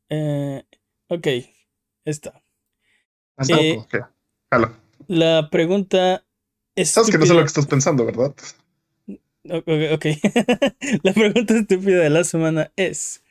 [0.09, 0.63] Eh,
[1.09, 1.27] ok,
[2.05, 2.41] esta.
[3.49, 4.05] Eh, ok.
[4.51, 4.71] Jalo.
[5.07, 6.23] La pregunta
[6.75, 6.91] es.
[6.91, 8.33] Sabes que no sé lo que estás pensando, ¿verdad?
[9.49, 10.05] Ok, ok.
[11.03, 13.23] La pregunta estúpida de la semana es: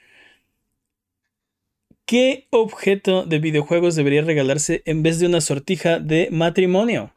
[2.04, 7.12] ¿Qué objeto de videojuegos debería regalarse en vez de una sortija de matrimonio?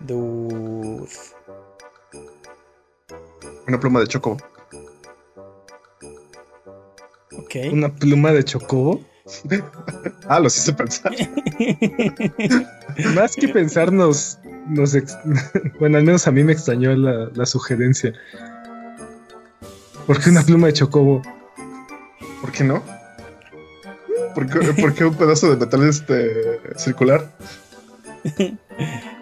[0.00, 1.08] Dude.
[3.66, 4.36] Una pluma de choco.
[7.38, 7.56] Ok.
[7.72, 9.00] Una pluma de chocobo.
[10.28, 11.12] Ah, lo hice pensar.
[13.14, 15.16] Más que pensar, nos, nos ex-
[15.80, 18.12] bueno, al menos a mí me extrañó la, la sugerencia.
[20.06, 21.22] ¿Por qué una pluma de chocobo?
[22.40, 22.82] ¿Por qué no?
[24.34, 27.30] ¿Por qué, por qué un pedazo de metal este circular?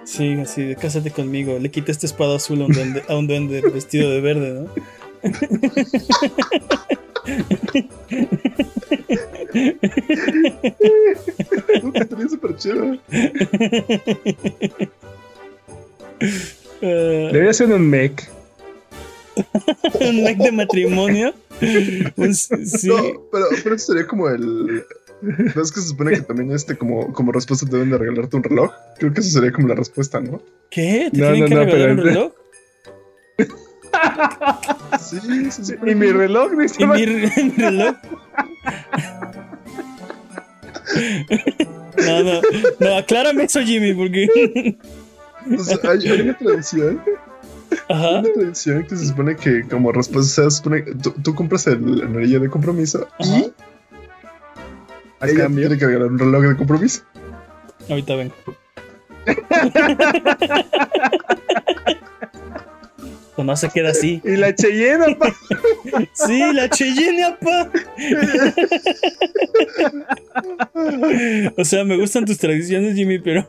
[0.04, 1.58] Sí, así de cásate conmigo.
[1.58, 4.68] Le quita esta espada azul a un duende, a un duende vestido de verde, ¿no?
[11.94, 12.96] Estaría súper chido.
[16.80, 18.28] Eh, Debería ser un mech.
[20.00, 21.34] un mech de matrimonio.
[22.16, 22.88] Un- sí.
[22.88, 22.96] No,
[23.32, 24.84] pero, pero eso sería como el.
[25.20, 28.36] ¿No es que se supone que también este como, como respuesta te deben de regalarte
[28.36, 28.70] un reloj?
[28.98, 30.40] Creo que eso sería como la respuesta, ¿no?
[30.70, 31.08] ¿Qué?
[31.12, 32.32] ¿Te No, tienen no, que no, regalar un pero- reloj?
[35.00, 36.82] Sí, se supone Y mi reloj, dice.
[36.82, 37.94] ¿Y mi, mi reloj?
[41.98, 42.40] No, no,
[42.80, 44.78] no, aclárame eso, Jimmy, porque.
[45.58, 47.02] o sea, hay, hay una tradición.
[47.88, 48.10] Hay Ajá.
[48.20, 52.02] una tradición que se supone que como respuesta se supone que tú, tú compras el
[52.02, 53.38] anillo de compromiso Ajá.
[53.38, 53.52] y
[55.20, 55.66] A cambio.
[55.66, 57.02] tiene que regalar un reloj de compromiso.
[57.90, 58.34] Ahorita vengo.
[63.38, 64.20] Pues no se queda así.
[64.24, 65.16] Y la Cheyenne.
[66.12, 67.70] Sí, la Cheyenne, apa.
[71.56, 73.46] O sea, me gustan tus tradiciones, Jimmy, pero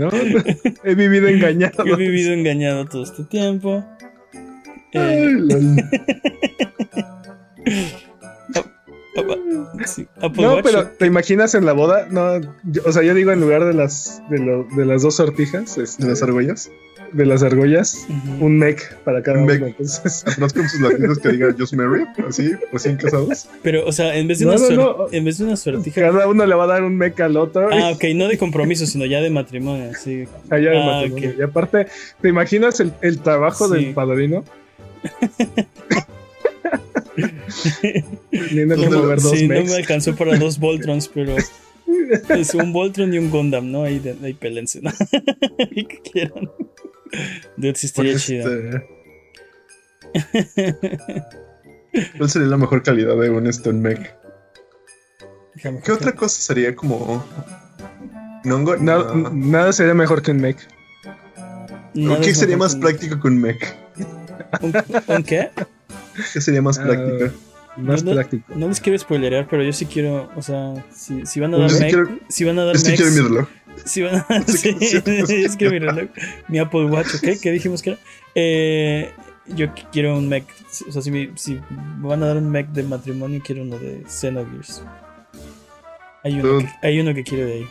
[0.00, 0.08] No,
[0.82, 1.84] he vivido engañado.
[1.84, 3.84] yo he vivido engañado todo este tiempo.
[4.92, 5.36] Eh,
[9.86, 12.06] sí, No, pero ¿te imaginas en la boda?
[12.10, 15.16] No, yo- o sea, yo digo en lugar de las de, lo- de las dos
[15.16, 16.70] sortijas, este, ¿De las argollas?
[17.12, 18.06] De las argollas,
[18.40, 19.52] un mech para cada Un uno.
[19.54, 19.62] mech.
[19.68, 23.48] Entonces, Atrás con sus latinos que diga Just Married, así, recién casados.
[23.62, 26.00] Pero, o sea, en vez de No, una no, en vez de una suertija.
[26.00, 27.68] cada uno le va a dar un mech al otro.
[27.72, 30.24] Ah, ok, no de compromiso, sino ya de matrimonio, sí.
[30.50, 31.34] allá de ah, matrimonio.
[31.38, 31.86] Y aparte,
[32.20, 33.74] ¿te imaginas el, el trabajo Sí.
[33.84, 34.44] del padrino?
[38.30, 42.54] Teniendo que ¿Dónde lo- mover dos Sí, no me alcanzó para dos Voltrons, pero es
[42.54, 43.84] un Voltron y un Gundam, ¿no?
[43.84, 44.90] Ahí, de, ahí pelense, ¿no?
[45.58, 46.50] Que quieran.
[47.56, 48.50] Dude, sí estaría Pues, chido.
[48.52, 48.86] este,
[52.16, 54.14] ¿Cuál sería la mejor calidad de un Stone Mech?
[55.54, 57.24] Déjame ¿Qué otra cosa sería como.
[58.44, 58.76] Nongo?
[58.76, 59.30] Na- No.
[59.30, 60.56] Nada sería mejor que un mech.
[61.94, 63.76] Nada ¿Qué sería más práctico que un mech?
[64.62, 64.72] ¿Un,
[65.08, 65.50] un qué?
[66.32, 67.34] ¿Qué sería más Ah, práctico?
[67.76, 68.52] Más No, no, práctico.
[68.56, 71.68] No les quiero spoilerear, pero yo sí quiero, o sea, si, si van a dar
[71.70, 73.48] Yo sí mech- quiero- si van a dar que mechs- quiero mi reloj.
[73.84, 76.08] Si van a, Sí, es que mi reloj,
[76.48, 77.38] mi Apple Watch, ¿ok?
[77.42, 77.98] ¿Qué dijimos que era?
[78.34, 79.10] Eh,
[79.48, 80.44] yo qu- quiero un Mac,
[80.88, 81.54] o sea, si, me- si
[82.00, 84.82] me van a dar un Mac de matrimonio, quiero uno de Xenogears.
[86.24, 86.64] Hay uno, Dude.
[86.80, 87.66] que, hay uno que quiero de ahí.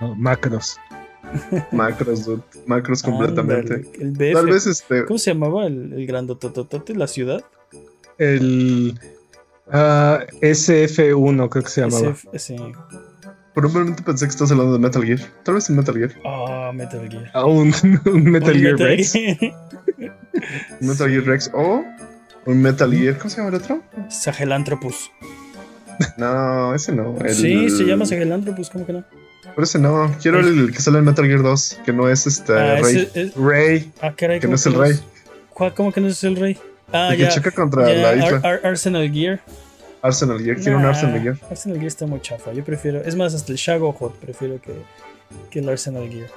[0.00, 0.78] No, macros.
[1.72, 2.42] Macros, dude.
[2.66, 3.74] Macros completamente.
[3.74, 4.32] Ándale, el BF.
[4.32, 5.04] Tal vez este.
[5.04, 6.94] ¿Cómo se llamaba el, el grandotototote?
[6.94, 7.44] ¿La ciudad?
[8.16, 8.98] El
[9.70, 12.10] ah, SF1 creo que se llamaba.
[12.12, 12.56] SF, sí.
[13.54, 15.18] Por un momento pensé que estás hablando de Metal Gear.
[15.42, 16.12] Tal vez en Metal Gear.
[16.24, 17.30] Ah, Metal Gear.
[17.34, 17.72] Ah, un,
[18.06, 19.12] un Metal Un Gear Metal Rex.
[19.12, 19.36] Gear.
[20.80, 21.84] Metal Gear Rex o
[22.46, 23.18] un Metal Gear.
[23.18, 23.82] ¿Cómo se llama el otro?
[24.08, 25.10] Sahelanthropus.
[26.16, 27.16] No, ese no.
[27.24, 29.04] el- Sí, se llama Sahelanthropus, ¿cómo que no?
[29.42, 30.14] Pero ese no.
[30.22, 33.10] Quiero el que sale en Metal Gear 2, que no es este Ah, Rey.
[33.14, 33.92] es- Ray.
[34.00, 34.92] ah, caray, Que ¿cómo no es el rey.
[35.52, 36.56] ¿Cuál- ¿Cómo que no es el rey?
[36.92, 37.28] Ah, el que ya.
[37.30, 38.36] choca contra ya, la isla.
[38.38, 39.40] Ar- Ar- Arsenal Gear.
[40.02, 40.56] Arsenal Gear.
[40.56, 41.38] Quiero un Arsenal Gear.
[41.50, 42.52] Arsenal Gear está muy chafa.
[42.52, 43.02] Yo prefiero.
[43.02, 44.72] Es más, hasta el Shago Hot prefiero que,
[45.50, 46.28] que el Arsenal Gear.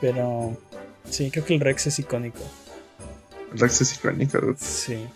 [0.00, 0.56] Pero.
[1.08, 2.40] Sí, creo que el Rex es icónico.
[3.52, 4.38] El Rex es icónico.
[4.38, 4.56] dude.
[4.58, 5.06] Sí,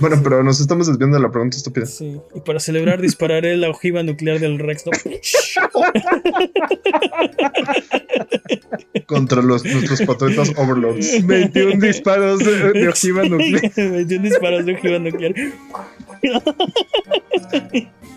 [0.00, 1.86] Bueno, pero nos estamos desviando de la pregunta estúpida.
[1.86, 2.18] sí.
[2.34, 4.84] Y para celebrar, dispararé la ojiva nuclear del Rex.
[4.86, 4.92] ¿no?
[9.06, 11.26] Contra los, nuestros patriotas Overlords.
[11.26, 13.72] 21 disparos de, de ojiva nuclear.
[13.76, 15.34] 21 disparos de ojiva nuclear.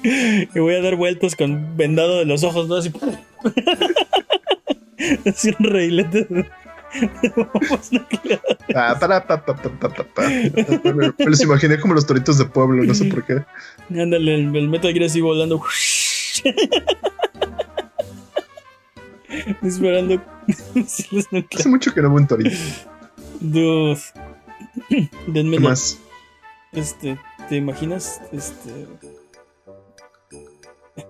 [0.04, 2.76] y voy a dar vueltas con vendado de los ojos, ¿no?
[2.76, 2.92] Así.
[5.26, 6.28] Así un reilete
[8.76, 10.22] Ah, para, pa, pa, pa, pa, pa, pa.
[10.28, 13.44] Me los imaginé como los toritos de pueblo, no sé por qué.
[13.90, 15.62] Ándale, el, el Metal Gear así volando.
[19.62, 20.22] Disparando
[20.74, 21.68] misiles Hace nucleares.
[21.68, 22.56] mucho que no veo un torito.
[23.40, 24.00] Dude.
[24.90, 25.70] ¿Qué Denmelo.
[25.70, 26.00] más?
[26.72, 27.18] Este,
[27.50, 28.22] ¿te imaginas?
[28.32, 28.88] Este.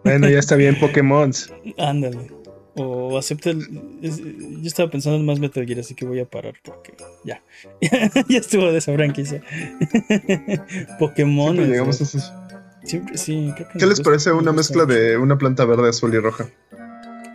[0.03, 1.31] Bueno, ya está bien Pokémon.
[1.77, 2.31] Ándale.
[2.77, 3.59] O acepta el.
[4.01, 7.41] es- yo estaba pensando en más Metal Gear, así que voy a parar porque ya.
[8.29, 9.41] ya estuvo de esa franquicia.
[10.99, 11.53] Pokémon.
[11.55, 12.33] Siempre llegamos a esos.
[12.83, 16.19] Siempre, sí, creo que ¿Qué les parece una mezcla de una planta verde, azul y
[16.19, 16.47] roja?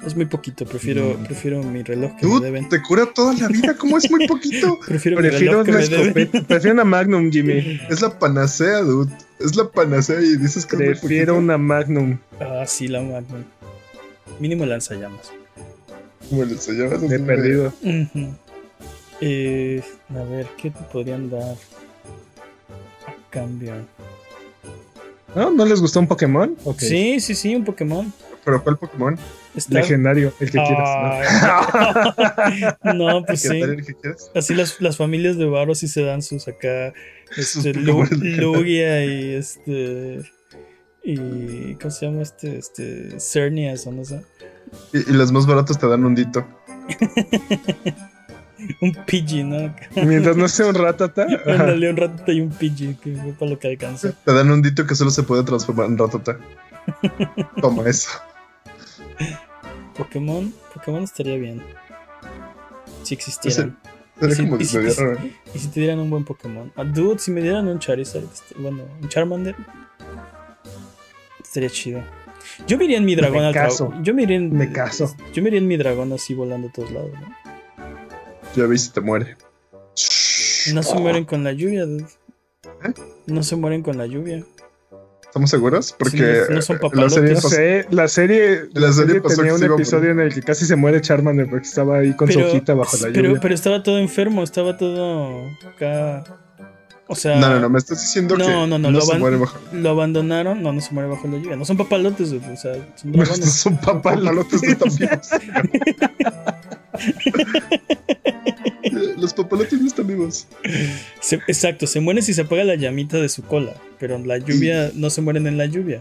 [0.06, 1.24] Es muy poquito, prefiero, Mm.
[1.24, 2.68] prefiero mi reloj que me deben.
[2.70, 4.78] te cura toda la vida, ¿cómo es muy poquito?
[4.86, 6.46] Prefiero mi Prefiero reloj que una me deben.
[6.46, 7.80] Prefiero una Magnum, Jimmy.
[7.90, 9.12] Es la panacea, dude.
[9.38, 12.18] Es la panacea y dices que es muy Prefiero una Magnum.
[12.40, 13.44] Ah, sí, la Magnum.
[14.40, 15.30] Mínimo lanzallamas.
[16.30, 17.72] Me he perdido.
[19.20, 21.42] Eh, a ver, ¿qué te podrían dar
[23.06, 23.74] a cambio?
[25.34, 25.50] ¿No?
[25.50, 26.56] ¿No les gustó un Pokémon?
[26.64, 26.80] Ok.
[26.80, 28.12] Sí, sí, sí, un Pokémon.
[28.44, 29.18] Pero ¿cuál Pokémon?
[29.54, 29.74] Está...
[29.74, 31.26] Legendario, el que Ay,
[32.94, 33.60] no, pues ¿Qué sí.
[33.60, 34.30] tal el que quieras?
[34.34, 36.94] Así las, las familias de Varo sí se dan sus acá.
[37.36, 38.38] Sus Este, legendarios.
[38.38, 40.22] Lugia y este.
[41.02, 41.74] Y.
[41.74, 42.58] ¿Cómo se llama este?
[42.58, 43.18] Este.
[43.20, 44.22] Cernias o no sé.
[44.92, 46.46] Y, y los más baratos te dan un dito.
[48.80, 49.74] Un Pidgey, ¿no?
[49.94, 51.26] Mientras no sea un ratata.
[51.46, 54.12] Ándale, un ratito y un Pidgey, que fue para lo que alcanza.
[54.24, 56.38] Te dan un dito que solo se puede transformar en ratata.
[57.60, 58.10] Toma eso.
[59.96, 60.52] Pokémon.
[60.74, 61.62] Pokémon estaría bien.
[63.02, 63.78] Si existieran.
[64.18, 65.00] Sería como y sí, medio y sí.
[65.00, 65.18] raro.
[65.54, 66.72] Y si te dieran un buen Pokémon.
[66.76, 69.56] Ah, dude, si me dieran un Charizard, este, bueno, un Charmander.
[71.50, 72.00] Estaría chido.
[72.68, 73.92] Yo me iría en mi dragón Me al caso.
[74.04, 74.56] Yo me iría en.
[74.56, 75.12] Me caso.
[75.32, 77.34] Yo me iría en mi dragón así volando a todos lados, ¿no?
[78.54, 79.36] Ya ves si te muere.
[80.72, 82.04] No se mueren con la lluvia, dude.
[82.84, 82.92] ¿Eh?
[83.26, 84.44] No se mueren con la lluvia.
[85.24, 85.92] ¿Estamos seguros?
[85.98, 87.14] Porque no- no son la papalotes.
[87.14, 90.42] serie No sé, la serie, La la serie serie tenía un episodio en el que
[90.42, 93.40] casi se muere Charmander porque estaba ahí con su hojita bajo la pero, lluvia.
[93.40, 96.24] pero estaba todo enfermo, estaba todo acá.
[97.12, 99.18] O sea, No, no, no, me estás diciendo No, que no, no, no, lo se
[99.18, 99.58] muere bajo.
[99.72, 100.62] lo abandonaron.
[100.62, 101.56] No, no se muere bajo la lluvia.
[101.56, 103.52] No son papalotes, o sea, son No dragones.
[103.52, 105.28] son papalotes, no están vivos.
[109.16, 110.46] Los papalotes no están vivos.
[111.20, 114.38] Se- exacto, se mueren si se apaga la llamita de su cola, pero en la
[114.38, 116.00] lluvia no se mueren en la lluvia.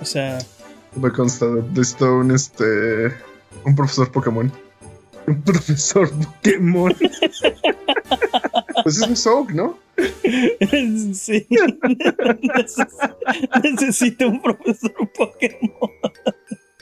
[0.00, 0.38] O sea,
[0.94, 3.12] Me consta, necesito un este.
[3.64, 4.52] Un profesor Pokémon.
[5.26, 6.94] Un profesor Pokémon.
[8.82, 9.78] Pues es un Soak, ¿no?
[9.96, 11.46] sí.
[11.50, 13.16] Neces-
[13.64, 15.90] Necesito un profesor Pokémon.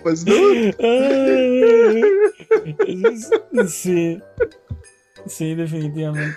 [0.02, 0.34] Pues no.
[3.68, 4.20] Sí.
[5.26, 6.36] Sí, definitivamente.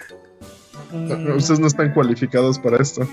[1.36, 3.05] Ustedes no están cualificados para esto.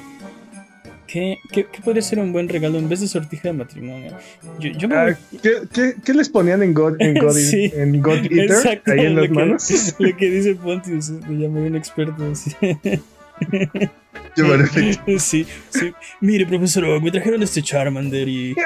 [1.15, 4.11] ¿Qué, qué, qué podría ser un buen regalo en vez de sortija de matrimonio?
[4.59, 7.71] Yo, yo me Ah, ¿qué, qué, qué les ponían en God, en God, Sí.
[7.73, 8.39] en God Eater?
[8.51, 9.95] Exacto, ahí en lo las que- manos.
[10.01, 12.35] Lo que dice Pontius, me llamé un experto.
[12.35, 12.51] Sí,
[14.35, 14.67] Llevaré
[15.21, 15.93] sí, sí.
[16.21, 18.57] Mire, profesor, me trajeron este Charmander y.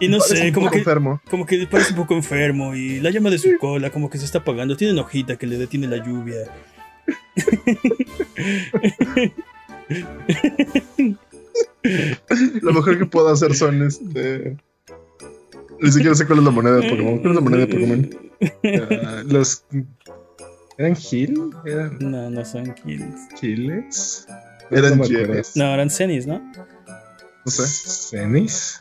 [0.00, 1.20] Y no Parece sé, como que, enfermo.
[1.30, 4.24] como que parece un poco enfermo y la llama de su cola como que se
[4.24, 4.76] está apagando.
[4.76, 6.38] Tiene una hojita que le detiene la lluvia.
[12.62, 14.56] Lo mejor que puedo hacer son este.
[15.80, 17.18] Ni siquiera sé cuál es la moneda de Pokémon.
[17.18, 18.10] ¿Cuál es la moneda de Pokémon?
[19.04, 19.64] Ah, los.
[20.78, 21.50] ¿Eran Gil?
[21.66, 23.28] ¿Eran No, no son kills.
[23.40, 24.26] Giles?
[24.70, 25.56] Eran yenes.
[25.56, 26.38] No, eran cenis, ¿no?
[27.44, 27.66] No sé.
[27.66, 28.80] ¿Cenis?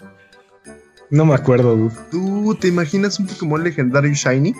[1.10, 1.95] No me acuerdo, dude.
[2.11, 4.53] ¿Tú te imaginas un Pokémon legendario Shiny?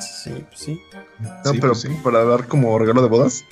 [0.00, 0.80] Sí, pues sí.
[1.20, 1.88] No, Sí, pero pues sí.
[2.02, 3.44] para dar como regalo de bodas.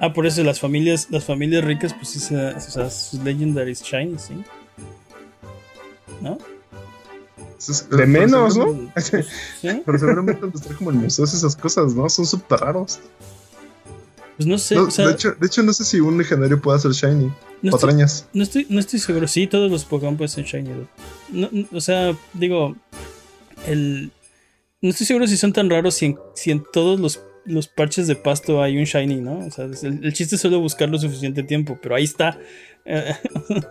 [0.00, 3.82] Ah, por eso las familias, las familias ricas, pues sí, se- o sea, sus legendaries
[3.82, 4.34] shiny, sí.
[6.20, 6.38] ¿No?
[7.90, 8.90] De menos, ¿no?
[9.00, 9.18] sí.
[9.84, 12.08] Pero seguramente de estar como en museos esas cosas, ¿no?
[12.08, 13.00] Son súper raros.
[14.36, 16.60] Pues no sé, No, o sea, de, hecho, de hecho, no sé si un legendario
[16.62, 17.24] puede ser Shiny.
[17.24, 18.26] no estoy, Patrañas.
[18.32, 19.26] no, estoy, no estoy seguro.
[19.26, 20.86] Sí, todos los Pokémon pueden ser shiny.
[21.30, 22.76] no, o sea, digo,
[23.66, 24.12] el...
[24.80, 28.06] No estoy seguro si son tan raros si en, si en todos los, los parches
[28.06, 29.38] de pasto hay un shiny, ¿no?
[29.46, 32.38] O sea, el, el chiste es solo buscar lo suficiente tiempo, pero ahí está.
[32.84, 33.14] Eh,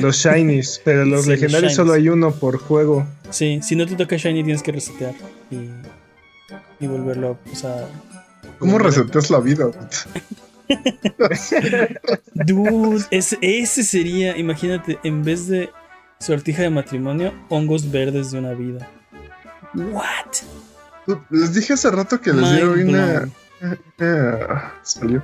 [0.00, 3.04] Los Shinies, pero los Sí, los legendarios solo hay uno por juego.
[3.30, 5.12] sí, si no te toca shiny tienes que resetear
[5.50, 5.56] y,
[6.84, 7.88] y volverlo, o sea...
[8.60, 9.66] ¿Cómo reseteas la vida?
[12.34, 15.68] Dude, ese, ese sería, imagínate, en vez de
[16.20, 18.88] sortija de matrimonio, hongos verdes de una vida.
[19.74, 20.44] What?
[21.30, 23.28] Les dije hace rato que les dieron una.
[24.82, 25.22] salió.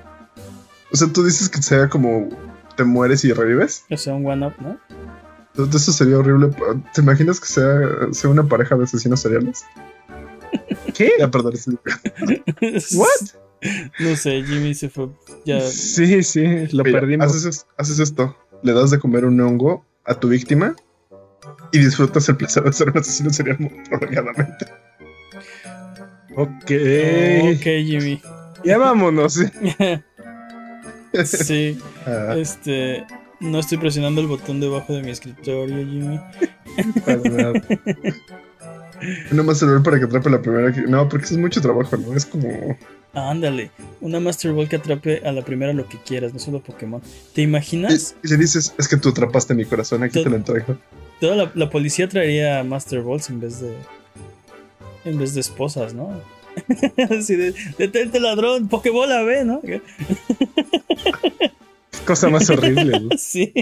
[0.90, 2.28] O sea, tú dices que sea como
[2.76, 3.84] te mueres y revives.
[3.90, 4.78] O sea, un one up, ¿no?
[5.50, 6.50] Entonces eso sería horrible.
[6.94, 7.78] ¿Te imaginas que sea,
[8.12, 9.64] sea una pareja de asesinos seriales?
[10.94, 11.12] ¿Qué?
[11.18, 11.55] Ya, perdón.
[12.94, 13.28] ¿What?
[13.98, 15.09] No sé, Jimmy se fue.
[15.44, 15.60] Ya.
[15.60, 17.26] Sí, sí, lo Mira, perdimos.
[17.26, 18.36] Haces, es- haces esto.
[18.62, 20.74] Le das de comer un hongo a tu víctima
[21.72, 24.66] y disfrutas el placer de ser un asesino serial muy prolongadamente.
[26.39, 26.70] Ok.
[27.56, 28.23] Ok, Jimmy.
[28.65, 29.35] Ya vámonos.
[31.24, 33.05] sí, Ah, este.
[33.40, 36.20] No estoy presionando el botón debajo de mi escritorio, Jimmy.
[39.32, 40.70] Una Master Ball para que atrape la primera.
[40.86, 42.15] No, porque es mucho trabajo, ¿no?
[42.15, 42.77] Es como.
[43.15, 47.02] ándale, una Master Ball que atrape a la primera lo que quieras, no solo Pokémon.
[47.35, 48.15] ¿Te imaginas?
[48.23, 50.78] Y, si dices, es que tú atrapaste mi corazón, aquí te lo entrego.
[51.20, 53.74] Toda la, policía traería Master Balls en vez de.
[55.09, 56.20] En vez de esposas, ¿no?
[57.10, 59.60] Así de, detente ladrón, Pokébola, ve, ¿no?
[62.09, 63.01] cosa más horrible.
[63.18, 63.52] Sí.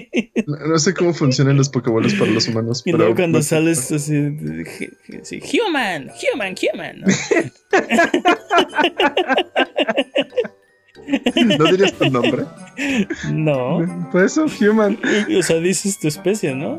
[0.47, 2.83] No, sé cómo funcionan los Pokébolas para los humanos.
[2.85, 7.01] Y luego cuando sales así, human, human, human.
[7.01, 7.07] ¿No
[11.71, 12.45] dirías tu nombre?
[13.33, 14.09] No.
[14.13, 14.99] Por eso, human.
[15.39, 16.77] O sea, dices tu especie, ¿no?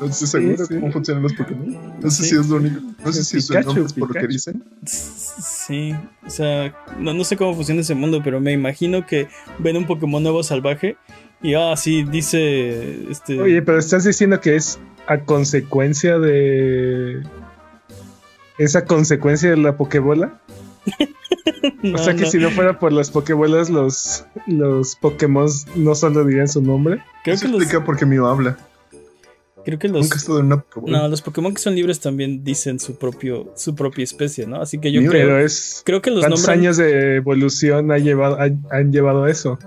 [0.00, 2.00] No estoy seguro cómo funcionan los Pokémon.
[2.00, 2.80] No sé si es lo único.
[3.04, 4.64] No sé si es por lo que dicen.
[4.84, 5.94] Sí.
[6.26, 9.28] O sea, no, no sé cómo funciona ese mundo, pero me imagino que
[9.58, 10.96] ven un Pokémon nuevo salvaje
[11.42, 13.10] y ah, sí, dice.
[13.10, 13.40] Este...
[13.40, 17.22] Oye, pero estás diciendo que es a consecuencia de.
[18.58, 20.38] ¿Esa consecuencia de la Pokébola?
[21.94, 26.48] o sea que si no fuera por las Pokébolas, los, los Pokémon no solo dirían
[26.48, 27.02] su nombre.
[27.24, 28.58] Creo que explica por qué mío habla.
[29.64, 30.02] Creo que los.
[30.02, 33.52] Nunca he estado en una No, los Pokémon que son libres también dicen su propio,
[33.56, 34.60] su propia especie, ¿no?
[34.60, 35.38] Así que yo creo.
[35.38, 39.58] Es, creo que los ¿Cuántos años de evolución ha llevado, han, llevado a eso?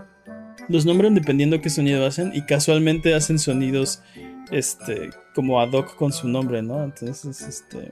[0.69, 4.02] Los nombran dependiendo qué sonido hacen y casualmente hacen sonidos
[4.52, 6.84] este como ad hoc con su nombre, ¿no?
[6.84, 7.91] Entonces, este.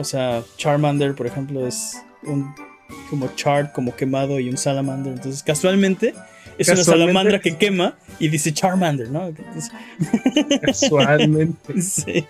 [0.00, 2.54] O sea, Charmander, por ejemplo, es un
[3.10, 5.12] como char, como quemado y un salamander.
[5.12, 6.14] Entonces, casualmente
[6.56, 9.30] es una salamandra que quema y dice Charmander, ¿no?
[10.62, 11.82] Casualmente.
[11.82, 12.26] sí.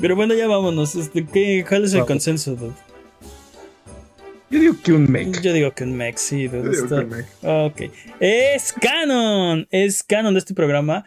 [0.00, 0.94] Pero bueno, ya vámonos.
[0.94, 2.72] Este, ¿qué, ¿Cuál es el consenso, dude?
[4.48, 5.40] Yo digo que un mech.
[5.40, 7.26] Yo digo que un mech, sí, dude.
[7.42, 7.90] Ok.
[8.20, 9.66] Es canon.
[9.72, 11.04] Es canon de este programa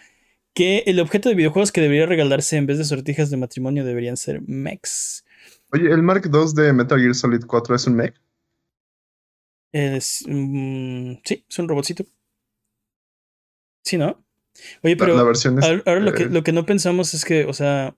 [0.60, 4.18] que el objeto de videojuegos que debería regalarse en vez de sortijas de matrimonio deberían
[4.18, 5.24] ser mechs.
[5.72, 8.14] Oye, ¿el Mark II de Metal Gear Solid 4 es un mech?
[9.72, 12.04] Es, mm, sí, es un robotcito.
[13.86, 14.22] Sí, ¿no?
[14.84, 17.96] Oye, pero la, versión ahora, lo, que, lo que no pensamos es que, o sea,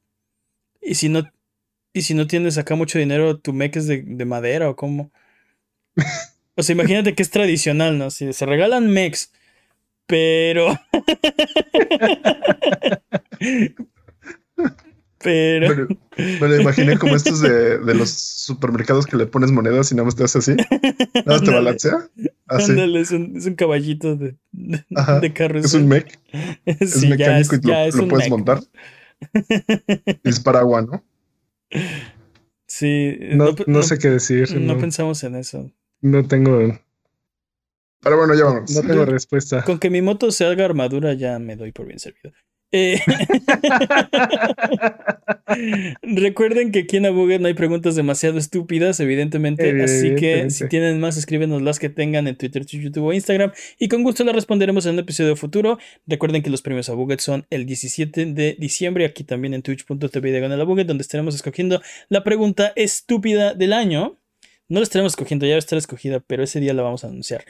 [0.84, 1.24] y si no,
[1.94, 5.12] y si no tienes acá mucho dinero, tu mech es de, de madera o cómo.
[6.56, 8.12] o sea, imagínate que es tradicional, ¿no?
[8.12, 9.32] Si se regalan mechs,
[10.08, 10.78] pero.
[15.24, 15.88] Pero.
[16.18, 20.06] Me lo imaginé como estos de, de, los supermercados que le pones monedas y nada
[20.06, 20.56] más te hace así.
[20.56, 22.10] Nada más te balancea.
[22.48, 22.72] Así.
[22.72, 25.60] es, un, es un, caballito de, de, carro.
[25.60, 26.20] Es un mech.
[26.66, 28.62] es mecánico y lo, puedes montar.
[30.24, 31.04] Y es para agua, ¿no?
[32.66, 33.18] Sí.
[33.34, 34.60] No, no, sé qué decir.
[34.60, 35.72] No, pensamos en eso.
[36.02, 36.80] No tengo.
[38.02, 38.72] Pero bueno, ya vamos.
[38.72, 39.64] No tengo respuesta.
[39.64, 42.34] Con que mi moto se haga armadura ya me doy por bien servido.
[42.74, 43.02] Eh,
[46.02, 49.84] recuerden que aquí en Abuget no hay preguntas demasiado estúpidas, evidentemente.
[49.84, 53.52] Así que si tienen más, escríbenos las que tengan en Twitter, YouTube o Instagram.
[53.78, 55.78] Y con gusto las responderemos en un episodio futuro.
[56.08, 60.62] Recuerden que los premios Abuget son el 17 de diciembre, aquí también en twitch.tv de
[60.62, 64.18] Abuget, donde estaremos escogiendo la pregunta estúpida del año.
[64.70, 67.08] No la estaremos escogiendo, ya va a estar escogida, pero ese día la vamos a
[67.08, 67.44] anunciar.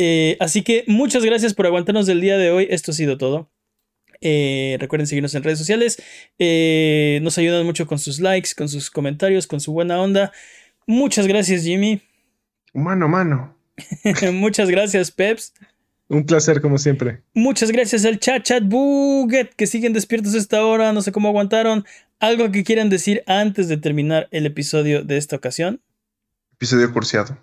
[0.00, 2.68] Eh, así que muchas gracias por aguantarnos del día de hoy.
[2.70, 3.50] Esto ha sido todo.
[4.20, 6.00] Eh, recuerden seguirnos en redes sociales.
[6.38, 10.30] Eh, nos ayudan mucho con sus likes, con sus comentarios, con su buena onda.
[10.86, 12.00] Muchas gracias, Jimmy.
[12.72, 13.56] Mano, mano.
[14.34, 15.52] Muchas gracias, Peps.
[16.06, 17.22] Un placer, como siempre.
[17.34, 20.92] Muchas gracias al chat, chat buget, que siguen despiertos a esta hora.
[20.92, 21.84] No sé cómo aguantaron.
[22.20, 25.82] ¿Algo que quieran decir antes de terminar el episodio de esta ocasión?
[26.52, 27.36] Episodio cursiado.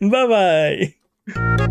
[0.00, 1.68] Bye bye.